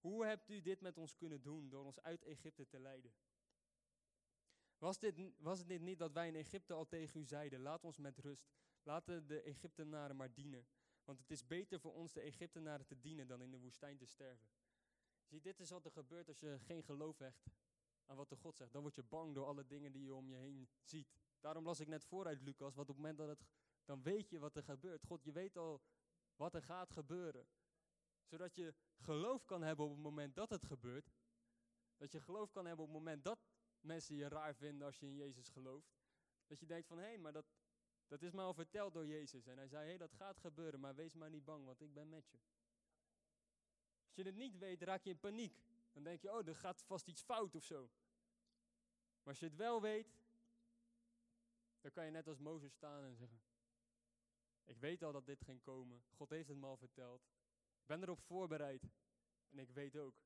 Hoe 0.02 0.24
hebt 0.24 0.48
u 0.48 0.60
dit 0.60 0.80
met 0.80 0.98
ons 0.98 1.16
kunnen 1.16 1.42
doen 1.42 1.68
door 1.68 1.84
ons 1.84 2.00
uit 2.00 2.24
Egypte 2.24 2.66
te 2.66 2.78
leiden? 2.78 3.12
Was, 4.78 4.98
dit, 4.98 5.32
was 5.38 5.58
het 5.58 5.68
dit 5.68 5.80
niet 5.80 5.98
dat 5.98 6.12
wij 6.12 6.28
in 6.28 6.34
Egypte 6.34 6.72
al 6.72 6.86
tegen 6.86 7.20
u 7.20 7.24
zeiden, 7.24 7.60
laat 7.60 7.84
ons 7.84 7.98
met 7.98 8.18
rust, 8.18 8.50
laten 8.82 9.26
de 9.26 9.42
Egyptenaren 9.42 10.16
maar 10.16 10.34
dienen. 10.34 10.66
Want 11.04 11.18
het 11.18 11.30
is 11.30 11.46
beter 11.46 11.80
voor 11.80 11.94
ons 11.94 12.12
de 12.12 12.20
Egyptenaren 12.20 12.86
te 12.86 13.00
dienen 13.00 13.26
dan 13.26 13.42
in 13.42 13.50
de 13.50 13.58
woestijn 13.58 13.96
te 13.96 14.06
sterven. 14.06 14.48
Zie, 15.24 15.40
dit 15.40 15.60
is 15.60 15.70
wat 15.70 15.84
er 15.84 15.90
gebeurt 15.90 16.28
als 16.28 16.40
je 16.40 16.58
geen 16.58 16.82
geloof 16.82 17.18
hecht 17.18 17.50
aan 18.06 18.16
wat 18.16 18.28
de 18.28 18.36
God 18.36 18.56
zegt. 18.56 18.72
Dan 18.72 18.82
word 18.82 18.94
je 18.94 19.02
bang 19.02 19.34
door 19.34 19.46
alle 19.46 19.66
dingen 19.66 19.92
die 19.92 20.04
je 20.04 20.14
om 20.14 20.28
je 20.28 20.36
heen 20.36 20.68
ziet. 20.82 21.14
Daarom 21.40 21.64
las 21.64 21.80
ik 21.80 21.88
net 21.88 22.04
vooruit 22.04 22.42
Lucas, 22.42 22.74
want 22.74 22.88
op 22.88 22.94
het 22.94 23.04
moment 23.04 23.18
dat 23.18 23.28
het, 23.28 23.46
dan 23.84 24.02
weet 24.02 24.30
je 24.30 24.38
wat 24.38 24.56
er 24.56 24.62
gebeurt. 24.62 25.04
God, 25.04 25.24
je 25.24 25.32
weet 25.32 25.56
al 25.56 25.82
wat 26.36 26.54
er 26.54 26.62
gaat 26.62 26.90
gebeuren. 26.90 27.46
Zodat 28.32 28.54
je 28.54 28.74
geloof 28.96 29.44
kan 29.44 29.62
hebben 29.62 29.84
op 29.84 29.90
het 29.90 30.00
moment 30.00 30.34
dat 30.34 30.50
het 30.50 30.64
gebeurt. 30.64 31.12
Dat 31.96 32.12
je 32.12 32.20
geloof 32.20 32.50
kan 32.50 32.66
hebben 32.66 32.84
op 32.84 32.90
het 32.90 32.98
moment 32.98 33.24
dat 33.24 33.38
mensen 33.80 34.16
je 34.16 34.28
raar 34.28 34.54
vinden 34.54 34.86
als 34.86 34.98
je 34.98 35.06
in 35.06 35.14
Jezus 35.14 35.48
gelooft. 35.48 35.92
Dat 36.46 36.60
je 36.60 36.66
denkt 36.66 36.86
van, 36.86 36.98
hé, 36.98 37.04
hey, 37.04 37.18
maar 37.18 37.32
dat, 37.32 37.46
dat 38.06 38.22
is 38.22 38.30
mij 38.30 38.44
al 38.44 38.54
verteld 38.54 38.92
door 38.92 39.06
Jezus. 39.06 39.46
En 39.46 39.56
hij 39.56 39.68
zei, 39.68 39.82
hé, 39.82 39.88
hey, 39.88 39.98
dat 39.98 40.12
gaat 40.12 40.38
gebeuren, 40.38 40.80
maar 40.80 40.94
wees 40.94 41.14
maar 41.14 41.30
niet 41.30 41.44
bang, 41.44 41.64
want 41.64 41.80
ik 41.80 41.92
ben 41.92 42.08
met 42.08 42.30
je. 42.30 42.38
Als 44.06 44.14
je 44.14 44.22
het 44.22 44.34
niet 44.34 44.58
weet, 44.58 44.82
raak 44.82 45.02
je 45.02 45.10
in 45.10 45.18
paniek. 45.18 45.64
Dan 45.92 46.02
denk 46.02 46.22
je, 46.22 46.32
oh, 46.32 46.46
er 46.46 46.56
gaat 46.56 46.82
vast 46.82 47.08
iets 47.08 47.22
fout 47.22 47.54
of 47.54 47.64
zo. 47.64 47.90
Maar 49.16 49.28
als 49.32 49.38
je 49.38 49.46
het 49.46 49.56
wel 49.56 49.80
weet, 49.80 50.18
dan 51.80 51.90
kan 51.90 52.04
je 52.04 52.10
net 52.10 52.26
als 52.26 52.38
Mozes 52.38 52.72
staan 52.72 53.04
en 53.04 53.16
zeggen, 53.16 53.42
ik 54.64 54.78
weet 54.78 55.02
al 55.02 55.12
dat 55.12 55.26
dit 55.26 55.42
ging 55.42 55.62
komen. 55.62 56.02
God 56.08 56.30
heeft 56.30 56.48
het 56.48 56.56
me 56.56 56.66
al 56.66 56.76
verteld. 56.76 57.30
Ik 57.82 57.88
ben 57.88 58.02
erop 58.02 58.20
voorbereid. 58.20 58.82
En 59.48 59.58
ik 59.58 59.70
weet 59.70 59.96
ook 59.96 60.22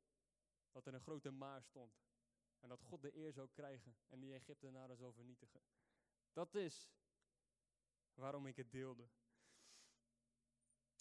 dat 0.70 0.86
er 0.86 0.94
een 0.94 1.00
grote 1.00 1.30
maar 1.30 1.62
stond. 1.62 2.04
Maar 2.60 2.68
dat 2.68 2.82
God 2.82 3.02
de 3.02 3.16
eer 3.16 3.32
zou 3.32 3.48
krijgen 3.52 3.96
en 4.08 4.20
die 4.20 4.34
Egyptenaren 4.34 4.96
zou 4.96 5.12
vernietigen. 5.12 5.62
Dat 6.32 6.54
is 6.54 6.90
waarom 8.14 8.46
ik 8.46 8.56
het 8.56 8.70
deelde. 8.70 9.08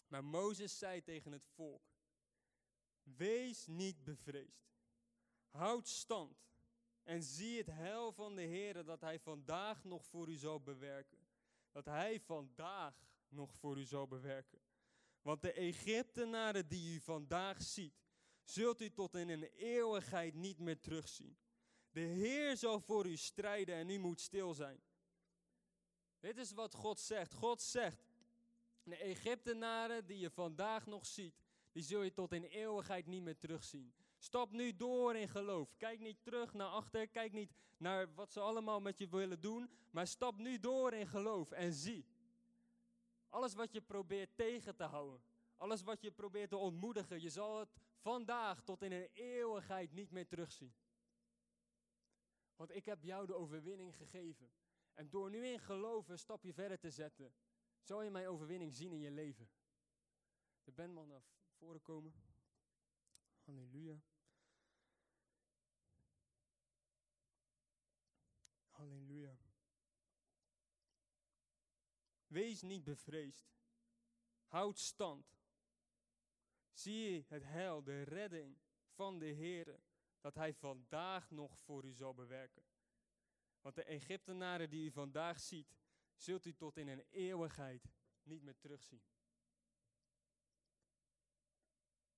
Maar 0.07 0.23
Mozes 0.23 0.77
zei 0.77 1.03
tegen 1.03 1.31
het 1.31 1.45
volk: 1.45 1.83
Wees 3.03 3.67
niet 3.67 4.03
bevreesd. 4.03 4.73
Houd 5.49 5.87
stand 5.87 6.45
en 7.03 7.23
zie 7.23 7.57
het 7.57 7.67
heil 7.67 8.11
van 8.11 8.35
de 8.35 8.41
Heer 8.41 8.85
dat 8.85 9.01
Hij 9.01 9.19
vandaag 9.19 9.83
nog 9.83 10.05
voor 10.05 10.29
u 10.29 10.35
zal 10.35 10.61
bewerken. 10.61 11.27
Dat 11.71 11.85
Hij 11.85 12.19
vandaag 12.19 13.07
nog 13.27 13.55
voor 13.55 13.77
u 13.77 13.83
zal 13.83 14.07
bewerken. 14.07 14.61
Want 15.25 15.41
de 15.41 15.51
Egyptenaren 15.51 16.67
die 16.67 16.95
u 16.95 16.99
vandaag 16.99 17.61
ziet, 17.61 17.93
zult 18.43 18.81
u 18.81 18.89
tot 18.89 19.15
in 19.15 19.29
een 19.29 19.43
eeuwigheid 19.43 20.33
niet 20.33 20.59
meer 20.59 20.79
terugzien. 20.79 21.37
De 21.91 21.99
Heer 21.99 22.57
zal 22.57 22.79
voor 22.79 23.05
u 23.05 23.15
strijden 23.15 23.75
en 23.75 23.89
u 23.89 23.97
moet 23.97 24.21
stil 24.21 24.53
zijn. 24.53 24.81
Dit 26.19 26.37
is 26.37 26.51
wat 26.51 26.73
God 26.73 26.99
zegt. 26.99 27.33
God 27.33 27.61
zegt, 27.61 28.05
de 28.83 28.95
Egyptenaren 28.95 30.05
die 30.05 30.19
je 30.19 30.29
vandaag 30.29 30.85
nog 30.85 31.05
ziet, 31.05 31.35
die 31.71 31.83
zul 31.83 32.01
je 32.01 32.13
tot 32.13 32.31
in 32.31 32.43
eeuwigheid 32.43 33.05
niet 33.05 33.23
meer 33.23 33.37
terugzien. 33.37 33.93
Stap 34.17 34.51
nu 34.51 34.75
door 34.75 35.15
in 35.15 35.29
geloof. 35.29 35.75
Kijk 35.77 35.99
niet 35.99 36.23
terug 36.23 36.53
naar 36.53 36.67
achter. 36.67 37.07
Kijk 37.07 37.31
niet 37.31 37.51
naar 37.77 38.13
wat 38.13 38.31
ze 38.31 38.39
allemaal 38.39 38.81
met 38.81 38.97
je 38.97 39.09
willen 39.09 39.41
doen. 39.41 39.69
Maar 39.91 40.07
stap 40.07 40.37
nu 40.37 40.59
door 40.59 40.93
in 40.93 41.07
geloof 41.07 41.51
en 41.51 41.73
zie. 41.73 42.05
Alles 43.35 43.53
wat 43.53 43.71
je 43.71 43.81
probeert 43.81 44.35
tegen 44.35 44.75
te 44.75 44.83
houden. 44.83 45.23
Alles 45.57 45.81
wat 45.81 46.01
je 46.01 46.11
probeert 46.11 46.49
te 46.49 46.57
ontmoedigen. 46.57 47.21
Je 47.21 47.29
zal 47.29 47.59
het 47.59 47.69
vandaag 47.97 48.63
tot 48.63 48.81
in 48.81 48.91
een 48.91 49.09
eeuwigheid 49.13 49.91
niet 49.91 50.11
meer 50.11 50.27
terugzien. 50.27 50.73
Want 52.55 52.75
ik 52.75 52.85
heb 52.85 53.03
jou 53.03 53.25
de 53.25 53.35
overwinning 53.35 53.95
gegeven. 53.95 54.51
En 54.93 55.09
door 55.09 55.29
nu 55.29 55.45
in 55.45 55.59
geloof 55.59 56.09
een 56.09 56.17
stapje 56.17 56.53
verder 56.53 56.79
te 56.79 56.91
zetten, 56.91 57.33
zal 57.81 58.01
je 58.01 58.09
mijn 58.09 58.27
overwinning 58.27 58.73
zien 58.73 58.91
in 58.91 58.99
je 58.99 59.11
leven. 59.11 59.49
De 60.63 60.71
band 60.71 60.93
mag 60.93 61.05
naar 61.05 61.23
voren 61.57 61.81
komen. 61.81 62.13
Halleluja. 63.43 64.01
Wees 72.35 72.61
niet 72.61 72.83
bevreesd. 72.83 73.53
Houd 74.45 74.79
stand. 74.79 75.37
Zie 76.71 77.25
het 77.27 77.43
heil, 77.43 77.83
de 77.83 78.01
redding 78.01 78.57
van 78.89 79.19
de 79.19 79.25
Heer, 79.25 79.79
dat 80.19 80.35
Hij 80.35 80.53
vandaag 80.53 81.31
nog 81.31 81.59
voor 81.59 81.85
u 81.85 81.93
zal 81.93 82.13
bewerken. 82.13 82.63
Want 83.61 83.75
de 83.75 83.83
Egyptenaren 83.83 84.69
die 84.69 84.85
u 84.85 84.91
vandaag 84.91 85.39
ziet, 85.39 85.75
zult 86.15 86.45
u 86.45 86.53
tot 86.53 86.77
in 86.77 86.87
een 86.87 87.05
eeuwigheid 87.09 87.91
niet 88.23 88.41
meer 88.41 88.57
terugzien. 88.57 89.03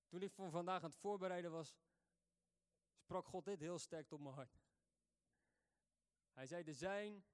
Toen 0.07 0.21
ik 0.21 0.31
voor 0.31 0.49
vandaag 0.49 0.83
aan 0.83 0.89
het 0.89 0.99
voorbereiden 0.99 1.51
was, 1.51 1.77
sprak 2.95 3.25
God 3.25 3.45
dit 3.45 3.59
heel 3.59 3.79
sterk 3.79 4.11
op 4.11 4.19
mijn 4.19 4.35
hart. 4.35 4.59
Hij 6.33 6.45
zei, 6.45 6.63
er 6.63 6.73
zijn 6.73 7.25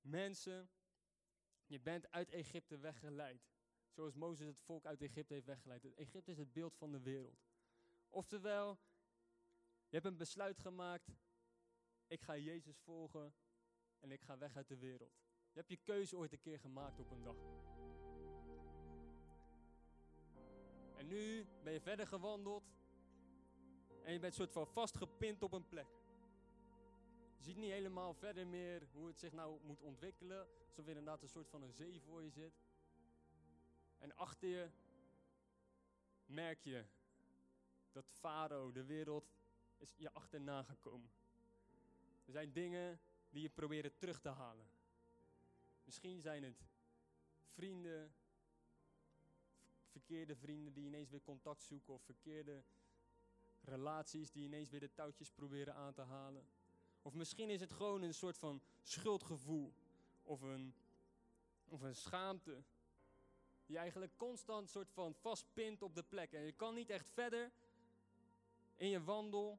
mensen, 0.00 0.70
je 1.66 1.80
bent 1.80 2.10
uit 2.10 2.30
Egypte 2.30 2.78
weggeleid. 2.78 3.48
Zoals 3.90 4.14
Mozes 4.14 4.46
het 4.46 4.60
volk 4.60 4.86
uit 4.86 5.02
Egypte 5.02 5.34
heeft 5.34 5.46
weggeleid. 5.46 5.94
Egypte 5.94 6.30
is 6.30 6.38
het 6.38 6.52
beeld 6.52 6.76
van 6.76 6.92
de 6.92 7.00
wereld. 7.00 7.44
Oftewel, 8.08 8.78
je 9.88 9.94
hebt 9.94 10.06
een 10.06 10.16
besluit 10.16 10.58
gemaakt, 10.58 11.16
ik 12.06 12.22
ga 12.22 12.36
Jezus 12.36 12.78
volgen 12.78 13.34
en 13.98 14.10
ik 14.10 14.22
ga 14.22 14.38
weg 14.38 14.56
uit 14.56 14.68
de 14.68 14.76
wereld. 14.76 15.14
Je 15.52 15.58
hebt 15.58 15.68
je 15.68 15.76
keuze 15.76 16.16
ooit 16.16 16.32
een 16.32 16.40
keer 16.40 16.58
gemaakt 16.58 17.00
op 17.00 17.10
een 17.10 17.22
dag. 17.22 17.36
En 20.96 21.06
nu 21.06 21.46
ben 21.62 21.72
je 21.72 21.80
verder 21.80 22.06
gewandeld 22.06 22.64
en 24.02 24.12
je 24.12 24.18
bent 24.18 24.34
soort 24.34 24.52
van 24.52 24.66
vastgepind 24.66 25.42
op 25.42 25.52
een 25.52 25.68
plek. 25.68 25.88
Je 27.36 27.42
ziet 27.42 27.56
niet 27.56 27.70
helemaal 27.70 28.14
verder 28.14 28.46
meer 28.46 28.88
hoe 28.92 29.06
het 29.06 29.18
zich 29.18 29.32
nou 29.32 29.60
moet 29.62 29.80
ontwikkelen. 29.80 30.46
Alsof 30.66 30.84
er 30.84 30.88
inderdaad 30.88 31.22
een 31.22 31.28
soort 31.28 31.48
van 31.48 31.62
een 31.62 31.72
zee 31.72 32.00
voor 32.00 32.22
je 32.22 32.30
zit. 32.30 32.54
En 33.98 34.16
achter 34.16 34.48
je 34.48 34.70
merk 36.26 36.62
je 36.62 36.84
dat 37.92 38.10
Farao, 38.10 38.72
de 38.72 38.84
wereld, 38.84 39.34
is 39.76 39.94
je 39.96 40.12
achterna 40.12 40.62
gekomen. 40.62 41.10
Er 42.24 42.32
zijn 42.32 42.52
dingen 42.52 43.00
die 43.30 43.42
je 43.42 43.48
proberen 43.48 43.96
terug 43.96 44.20
te 44.20 44.28
halen. 44.28 44.66
Misschien 45.84 46.20
zijn 46.20 46.42
het 46.42 46.64
vrienden, 47.44 48.14
verkeerde 49.86 50.36
vrienden 50.36 50.72
die 50.72 50.86
ineens 50.86 51.10
weer 51.10 51.22
contact 51.22 51.62
zoeken 51.62 51.94
of 51.94 52.02
verkeerde 52.02 52.62
relaties 53.60 54.30
die 54.30 54.44
ineens 54.44 54.70
weer 54.70 54.80
de 54.80 54.92
touwtjes 54.92 55.30
proberen 55.30 55.74
aan 55.74 55.94
te 55.94 56.02
halen. 56.02 56.46
Of 57.06 57.14
misschien 57.14 57.50
is 57.50 57.60
het 57.60 57.72
gewoon 57.72 58.02
een 58.02 58.14
soort 58.14 58.38
van 58.38 58.60
schuldgevoel 58.82 59.72
of 60.22 60.40
een, 60.40 60.74
of 61.68 61.80
een 61.80 61.94
schaamte 61.94 62.62
die 63.66 63.78
eigenlijk 63.78 64.12
constant 64.16 64.70
soort 64.70 64.90
van 64.90 65.14
vastpint 65.14 65.82
op 65.82 65.94
de 65.94 66.02
plek. 66.02 66.32
En 66.32 66.40
je 66.40 66.52
kan 66.52 66.74
niet 66.74 66.90
echt 66.90 67.08
verder 67.08 67.52
in 68.76 68.88
je 68.88 69.02
wandel. 69.02 69.58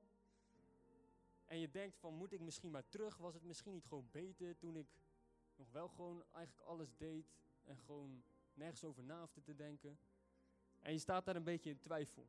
En 1.45 1.59
je 1.59 1.69
denkt 1.69 1.97
van, 1.97 2.13
moet 2.13 2.31
ik 2.31 2.39
misschien 2.39 2.71
maar 2.71 2.87
terug? 2.87 3.17
Was 3.17 3.33
het 3.33 3.43
misschien 3.43 3.73
niet 3.73 3.85
gewoon 3.85 4.09
beter 4.11 4.57
toen 4.57 4.75
ik 4.75 4.87
nog 5.55 5.71
wel 5.71 5.87
gewoon 5.87 6.23
eigenlijk 6.31 6.67
alles 6.67 6.95
deed 6.97 7.25
en 7.63 7.77
gewoon 7.77 8.23
nergens 8.53 8.83
over 8.83 9.03
na 9.03 9.19
hoefde 9.19 9.41
te 9.41 9.55
denken? 9.55 9.99
En 10.79 10.91
je 10.91 10.99
staat 10.99 11.25
daar 11.25 11.35
een 11.35 11.43
beetje 11.43 11.69
in 11.69 11.79
twijfel. 11.79 12.27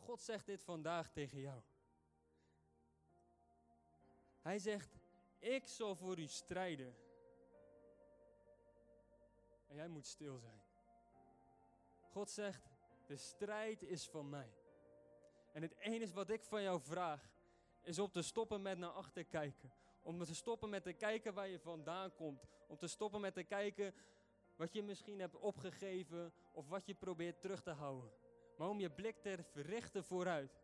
God 0.00 0.20
zegt 0.20 0.46
dit 0.46 0.62
vandaag 0.62 1.10
tegen 1.10 1.40
jou. 1.40 1.60
Hij 4.40 4.58
zegt, 4.58 4.96
ik 5.38 5.66
zal 5.66 5.94
voor 5.94 6.18
u 6.18 6.26
strijden. 6.26 6.96
En 9.66 9.76
jij 9.76 9.88
moet 9.88 10.06
stil 10.06 10.38
zijn. 10.38 10.62
God 12.00 12.30
zegt, 12.30 12.68
de 13.06 13.16
strijd 13.16 13.82
is 13.82 14.08
van 14.08 14.28
mij. 14.28 14.54
En 15.52 15.62
het 15.62 15.76
enige 15.78 16.12
wat 16.12 16.30
ik 16.30 16.44
van 16.44 16.62
jou 16.62 16.80
vraag, 16.80 17.30
is 17.82 17.98
om 17.98 18.10
te 18.10 18.22
stoppen 18.22 18.62
met 18.62 18.78
naar 18.78 18.90
achter 18.90 19.24
kijken. 19.24 19.72
Om 20.02 20.24
te 20.24 20.34
stoppen 20.34 20.70
met 20.70 20.82
te 20.82 20.92
kijken 20.92 21.34
waar 21.34 21.48
je 21.48 21.58
vandaan 21.58 22.14
komt. 22.14 22.44
Om 22.66 22.76
te 22.78 22.86
stoppen 22.86 23.20
met 23.20 23.34
te 23.34 23.42
kijken 23.42 23.94
wat 24.56 24.72
je 24.72 24.82
misschien 24.82 25.20
hebt 25.20 25.36
opgegeven 25.36 26.32
of 26.52 26.68
wat 26.68 26.86
je 26.86 26.94
probeert 26.94 27.40
terug 27.40 27.62
te 27.62 27.70
houden. 27.70 28.10
Maar 28.60 28.68
om 28.68 28.80
je 28.80 28.90
blik 28.90 29.16
te 29.16 29.38
verrichten 29.42 30.04
vooruit. 30.04 30.60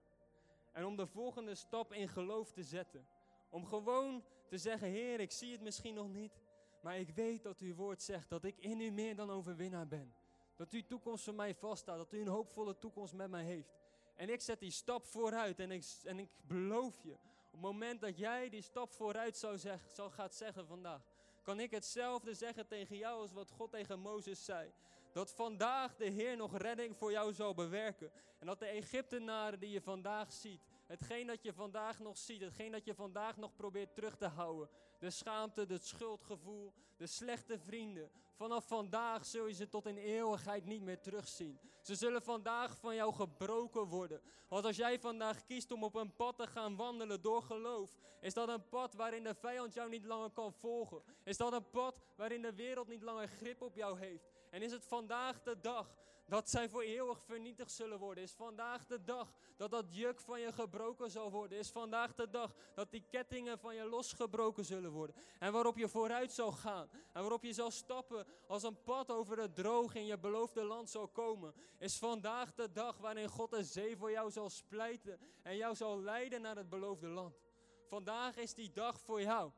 En 0.72 0.84
om 0.84 0.96
de 0.96 1.06
volgende 1.06 1.54
stap 1.54 1.92
in 1.92 2.08
geloof 2.08 2.52
te 2.52 2.62
zetten. 2.62 3.06
Om 3.50 3.66
gewoon 3.66 4.24
te 4.48 4.58
zeggen, 4.58 4.88
Heer, 4.88 5.20
ik 5.20 5.30
zie 5.30 5.52
het 5.52 5.60
misschien 5.60 5.94
nog 5.94 6.08
niet. 6.08 6.40
Maar 6.80 6.98
ik 6.98 7.10
weet 7.10 7.42
dat 7.42 7.58
uw 7.58 7.74
woord 7.74 8.02
zegt 8.02 8.28
dat 8.28 8.44
ik 8.44 8.56
in 8.58 8.80
u 8.80 8.90
meer 8.90 9.16
dan 9.16 9.30
overwinnaar 9.30 9.88
ben. 9.88 10.14
Dat 10.56 10.70
uw 10.70 10.82
toekomst 10.86 11.24
voor 11.24 11.34
mij 11.34 11.54
vaststaat. 11.54 11.96
Dat 11.96 12.12
u 12.12 12.20
een 12.20 12.28
hoopvolle 12.28 12.78
toekomst 12.78 13.14
met 13.14 13.30
mij 13.30 13.44
heeft. 13.44 13.74
En 14.14 14.28
ik 14.28 14.40
zet 14.40 14.60
die 14.60 14.70
stap 14.70 15.04
vooruit 15.04 15.60
en 15.60 15.70
ik, 15.70 15.84
en 16.04 16.18
ik 16.18 16.30
beloof 16.46 17.02
je, 17.02 17.12
op 17.12 17.52
het 17.52 17.60
moment 17.60 18.00
dat 18.00 18.18
jij 18.18 18.48
die 18.48 18.62
stap 18.62 18.92
vooruit 18.92 19.36
zou 19.36 19.58
zeg, 19.58 19.90
zal 19.90 20.10
gaat 20.10 20.34
zeggen 20.34 20.66
vandaag, 20.66 21.02
kan 21.42 21.60
ik 21.60 21.70
hetzelfde 21.70 22.34
zeggen 22.34 22.66
tegen 22.66 22.96
jou 22.96 23.20
als 23.20 23.32
wat 23.32 23.50
God 23.50 23.70
tegen 23.70 24.00
Mozes 24.00 24.44
zei. 24.44 24.72
Dat 25.16 25.32
vandaag 25.32 25.96
de 25.96 26.04
Heer 26.04 26.36
nog 26.36 26.56
redding 26.56 26.96
voor 26.96 27.10
jou 27.10 27.32
zal 27.32 27.54
bewerken. 27.54 28.10
En 28.38 28.46
dat 28.46 28.58
de 28.58 28.66
Egyptenaren 28.66 29.60
die 29.60 29.70
je 29.70 29.80
vandaag 29.80 30.32
ziet, 30.32 30.60
hetgeen 30.86 31.26
dat 31.26 31.42
je 31.42 31.52
vandaag 31.52 31.98
nog 31.98 32.16
ziet, 32.16 32.40
hetgeen 32.40 32.72
dat 32.72 32.84
je 32.84 32.94
vandaag 32.94 33.36
nog 33.36 33.54
probeert 33.54 33.94
terug 33.94 34.16
te 34.16 34.26
houden, 34.26 34.68
de 34.98 35.10
schaamte, 35.10 35.66
het 35.68 35.86
schuldgevoel, 35.86 36.72
de 36.96 37.06
slechte 37.06 37.58
vrienden, 37.58 38.10
vanaf 38.34 38.66
vandaag 38.66 39.26
zul 39.26 39.46
je 39.46 39.54
ze 39.54 39.68
tot 39.68 39.86
in 39.86 39.96
eeuwigheid 39.96 40.64
niet 40.64 40.82
meer 40.82 41.00
terugzien. 41.00 41.58
Ze 41.82 41.94
zullen 41.94 42.22
vandaag 42.22 42.78
van 42.78 42.94
jou 42.94 43.14
gebroken 43.14 43.84
worden. 43.84 44.20
Want 44.48 44.64
als 44.64 44.76
jij 44.76 45.00
vandaag 45.00 45.44
kiest 45.44 45.70
om 45.70 45.84
op 45.84 45.94
een 45.94 46.14
pad 46.14 46.36
te 46.36 46.46
gaan 46.46 46.76
wandelen 46.76 47.22
door 47.22 47.42
geloof, 47.42 47.98
is 48.20 48.34
dat 48.34 48.48
een 48.48 48.68
pad 48.68 48.94
waarin 48.94 49.24
de 49.24 49.34
vijand 49.34 49.74
jou 49.74 49.88
niet 49.88 50.04
langer 50.04 50.30
kan 50.30 50.52
volgen. 50.52 51.02
Is 51.24 51.36
dat 51.36 51.52
een 51.52 51.70
pad 51.70 52.00
waarin 52.16 52.42
de 52.42 52.54
wereld 52.54 52.88
niet 52.88 53.02
langer 53.02 53.28
grip 53.28 53.62
op 53.62 53.74
jou 53.74 53.98
heeft. 53.98 54.35
En 54.56 54.62
is 54.62 54.72
het 54.72 54.84
vandaag 54.84 55.42
de 55.42 55.60
dag 55.60 55.96
dat 56.26 56.50
zij 56.50 56.68
voor 56.68 56.82
eeuwig 56.82 57.22
vernietigd 57.22 57.70
zullen 57.70 57.98
worden? 57.98 58.24
Is 58.24 58.32
vandaag 58.32 58.86
de 58.86 59.04
dag 59.04 59.32
dat 59.56 59.70
dat 59.70 59.84
juk 59.88 60.20
van 60.20 60.40
je 60.40 60.52
gebroken 60.52 61.10
zal 61.10 61.30
worden? 61.30 61.58
Is 61.58 61.70
vandaag 61.70 62.14
de 62.14 62.30
dag 62.30 62.54
dat 62.74 62.90
die 62.90 63.04
kettingen 63.10 63.58
van 63.58 63.74
je 63.74 63.84
losgebroken 63.84 64.64
zullen 64.64 64.90
worden? 64.90 65.16
En 65.38 65.52
waarop 65.52 65.76
je 65.76 65.88
vooruit 65.88 66.32
zal 66.32 66.52
gaan. 66.52 66.88
En 67.12 67.20
waarop 67.20 67.42
je 67.42 67.52
zal 67.52 67.70
stappen 67.70 68.26
als 68.46 68.62
een 68.62 68.82
pad 68.82 69.10
over 69.10 69.38
het 69.38 69.54
droog 69.54 69.94
in 69.94 70.06
je 70.06 70.18
beloofde 70.18 70.62
land 70.62 70.90
zal 70.90 71.08
komen. 71.08 71.54
Is 71.78 71.98
vandaag 71.98 72.54
de 72.54 72.72
dag 72.72 72.98
waarin 72.98 73.28
God 73.28 73.50
de 73.50 73.64
zee 73.64 73.96
voor 73.96 74.10
jou 74.10 74.30
zal 74.30 74.50
splijten. 74.50 75.18
En 75.42 75.56
jou 75.56 75.74
zal 75.74 76.00
leiden 76.00 76.40
naar 76.40 76.56
het 76.56 76.68
beloofde 76.68 77.08
land. 77.08 77.40
Vandaag 77.86 78.36
is 78.36 78.54
die 78.54 78.72
dag 78.72 79.00
voor 79.00 79.20
jou. 79.20 79.50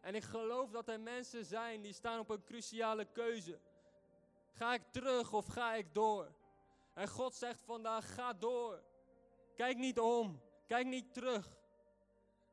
En 0.00 0.14
ik 0.14 0.24
geloof 0.24 0.70
dat 0.70 0.88
er 0.88 1.00
mensen 1.00 1.44
zijn 1.44 1.82
die 1.82 1.92
staan 1.92 2.18
op 2.18 2.30
een 2.30 2.44
cruciale 2.44 3.04
keuze. 3.04 3.60
Ga 4.56 4.74
ik 4.74 4.82
terug 4.90 5.32
of 5.32 5.46
ga 5.46 5.74
ik 5.74 5.94
door? 5.94 6.34
En 6.94 7.08
God 7.08 7.34
zegt 7.34 7.62
vandaag, 7.62 8.14
ga 8.14 8.32
door. 8.32 8.82
Kijk 9.54 9.76
niet 9.76 10.00
om, 10.00 10.40
kijk 10.66 10.86
niet 10.86 11.12
terug. 11.14 11.56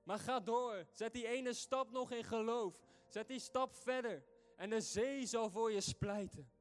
Maar 0.04 0.20
ga 0.20 0.40
door. 0.40 0.86
Zet 0.92 1.14
die 1.14 1.28
ene 1.28 1.54
stap 1.54 1.92
nog 1.92 2.12
in 2.12 2.24
geloof. 2.24 2.76
Zet 3.08 3.28
die 3.28 3.40
stap 3.40 3.76
verder. 3.76 4.24
En 4.56 4.70
de 4.70 4.82
zee 4.82 5.26
zal 5.26 5.50
voor 5.50 5.72
je 5.72 5.82
splijten. 5.82 6.52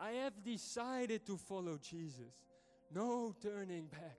I 0.00 0.16
have 0.18 0.40
decided 0.40 1.24
to 1.24 1.36
follow 1.36 1.82
Jesus. 1.82 2.46
No 2.88 3.32
turning 3.38 3.90
back. 3.90 4.18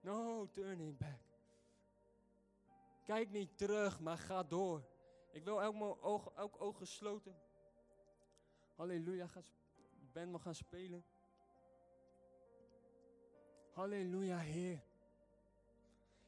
No 0.00 0.48
turning 0.50 0.98
back. 0.98 1.20
Kijk 3.04 3.30
niet 3.30 3.58
terug, 3.58 4.00
maar 4.00 4.18
ga 4.18 4.42
door. 4.42 4.84
Ik 5.30 5.44
wil 5.44 5.62
elk 5.62 6.04
oog, 6.04 6.32
elk 6.34 6.60
oog 6.60 6.76
gesloten. 6.76 7.36
Halleluja, 8.74 9.26
ga, 9.26 9.40
ben 10.12 10.30
me 10.30 10.38
gaan 10.38 10.54
spelen. 10.54 11.04
Halleluja, 13.70 14.38
Heer. 14.38 14.82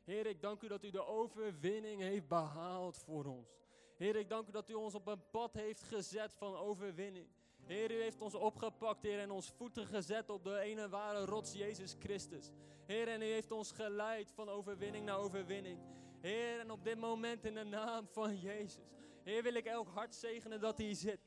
Heer, 0.05 0.27
ik 0.27 0.41
dank 0.41 0.63
u 0.63 0.69
dat 0.69 0.85
u 0.85 0.91
de 0.91 1.07
overwinning 1.07 2.01
heeft 2.01 2.29
behaald 2.29 2.99
voor 2.99 3.25
ons. 3.25 3.49
Heer, 3.97 4.17
ik 4.17 4.29
dank 4.29 4.49
u 4.49 4.51
dat 4.51 4.71
u 4.71 4.75
ons 4.75 4.95
op 4.95 5.07
een 5.07 5.31
pad 5.31 5.55
heeft 5.55 5.83
gezet 5.83 6.35
van 6.35 6.57
overwinning. 6.57 7.27
Heer, 7.65 7.91
u 7.91 8.01
heeft 8.03 8.21
ons 8.21 8.35
opgepakt, 8.35 9.03
Heer, 9.03 9.19
en 9.19 9.31
ons 9.31 9.51
voeten 9.51 9.87
gezet 9.87 10.31
op 10.31 10.45
de 10.45 10.59
ene 10.59 10.89
ware 10.89 11.25
rots, 11.25 11.53
Jezus 11.53 11.97
Christus. 11.99 12.51
Heer, 12.87 13.09
en 13.09 13.23
u 13.23 13.25
heeft 13.25 13.51
ons 13.51 13.73
geleid 13.73 14.31
van 14.31 14.49
overwinning 14.49 15.05
naar 15.05 15.19
overwinning. 15.19 15.79
Heer, 16.21 16.61
en 16.61 16.71
op 16.71 16.85
dit 16.85 16.99
moment 16.99 17.45
in 17.45 17.55
de 17.55 17.65
naam 17.65 18.07
van 18.07 18.37
Jezus. 18.37 18.79
Heer, 19.23 19.43
wil 19.43 19.55
ik 19.55 19.65
elk 19.65 19.89
hart 19.89 20.15
zegenen 20.15 20.61
dat 20.61 20.79
hier 20.79 20.95
zit. 20.95 21.26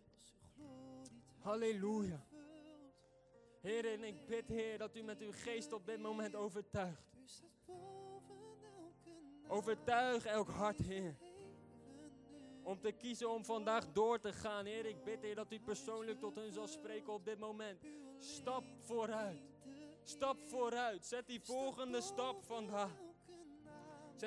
Halleluja. 1.41 2.25
Heer, 3.61 3.91
en 3.93 4.03
ik 4.03 4.25
bid, 4.27 4.47
Heer, 4.47 4.77
dat 4.77 4.95
u 4.95 5.01
met 5.01 5.21
uw 5.21 5.31
geest 5.31 5.73
op 5.73 5.85
dit 5.85 5.99
moment 5.99 6.35
overtuigt. 6.35 7.17
Overtuig 9.47 10.25
elk 10.25 10.49
hart, 10.49 10.79
Heer. 10.79 11.15
Om 12.63 12.79
te 12.79 12.91
kiezen 12.91 13.29
om 13.29 13.45
vandaag 13.45 13.91
door 13.91 14.19
te 14.19 14.33
gaan, 14.33 14.65
Heer. 14.65 14.85
Ik 14.85 15.03
bid, 15.03 15.21
Heer, 15.21 15.35
dat 15.35 15.51
u 15.51 15.59
persoonlijk 15.59 16.19
tot 16.19 16.35
hen 16.35 16.53
zal 16.53 16.67
spreken 16.67 17.13
op 17.13 17.25
dit 17.25 17.39
moment. 17.39 17.79
Stap 18.17 18.63
vooruit. 18.81 19.41
Stap 20.03 20.37
vooruit. 20.45 21.05
Zet 21.05 21.27
die 21.27 21.41
volgende 21.41 22.01
stap 22.01 22.43
vandaag. 22.43 23.08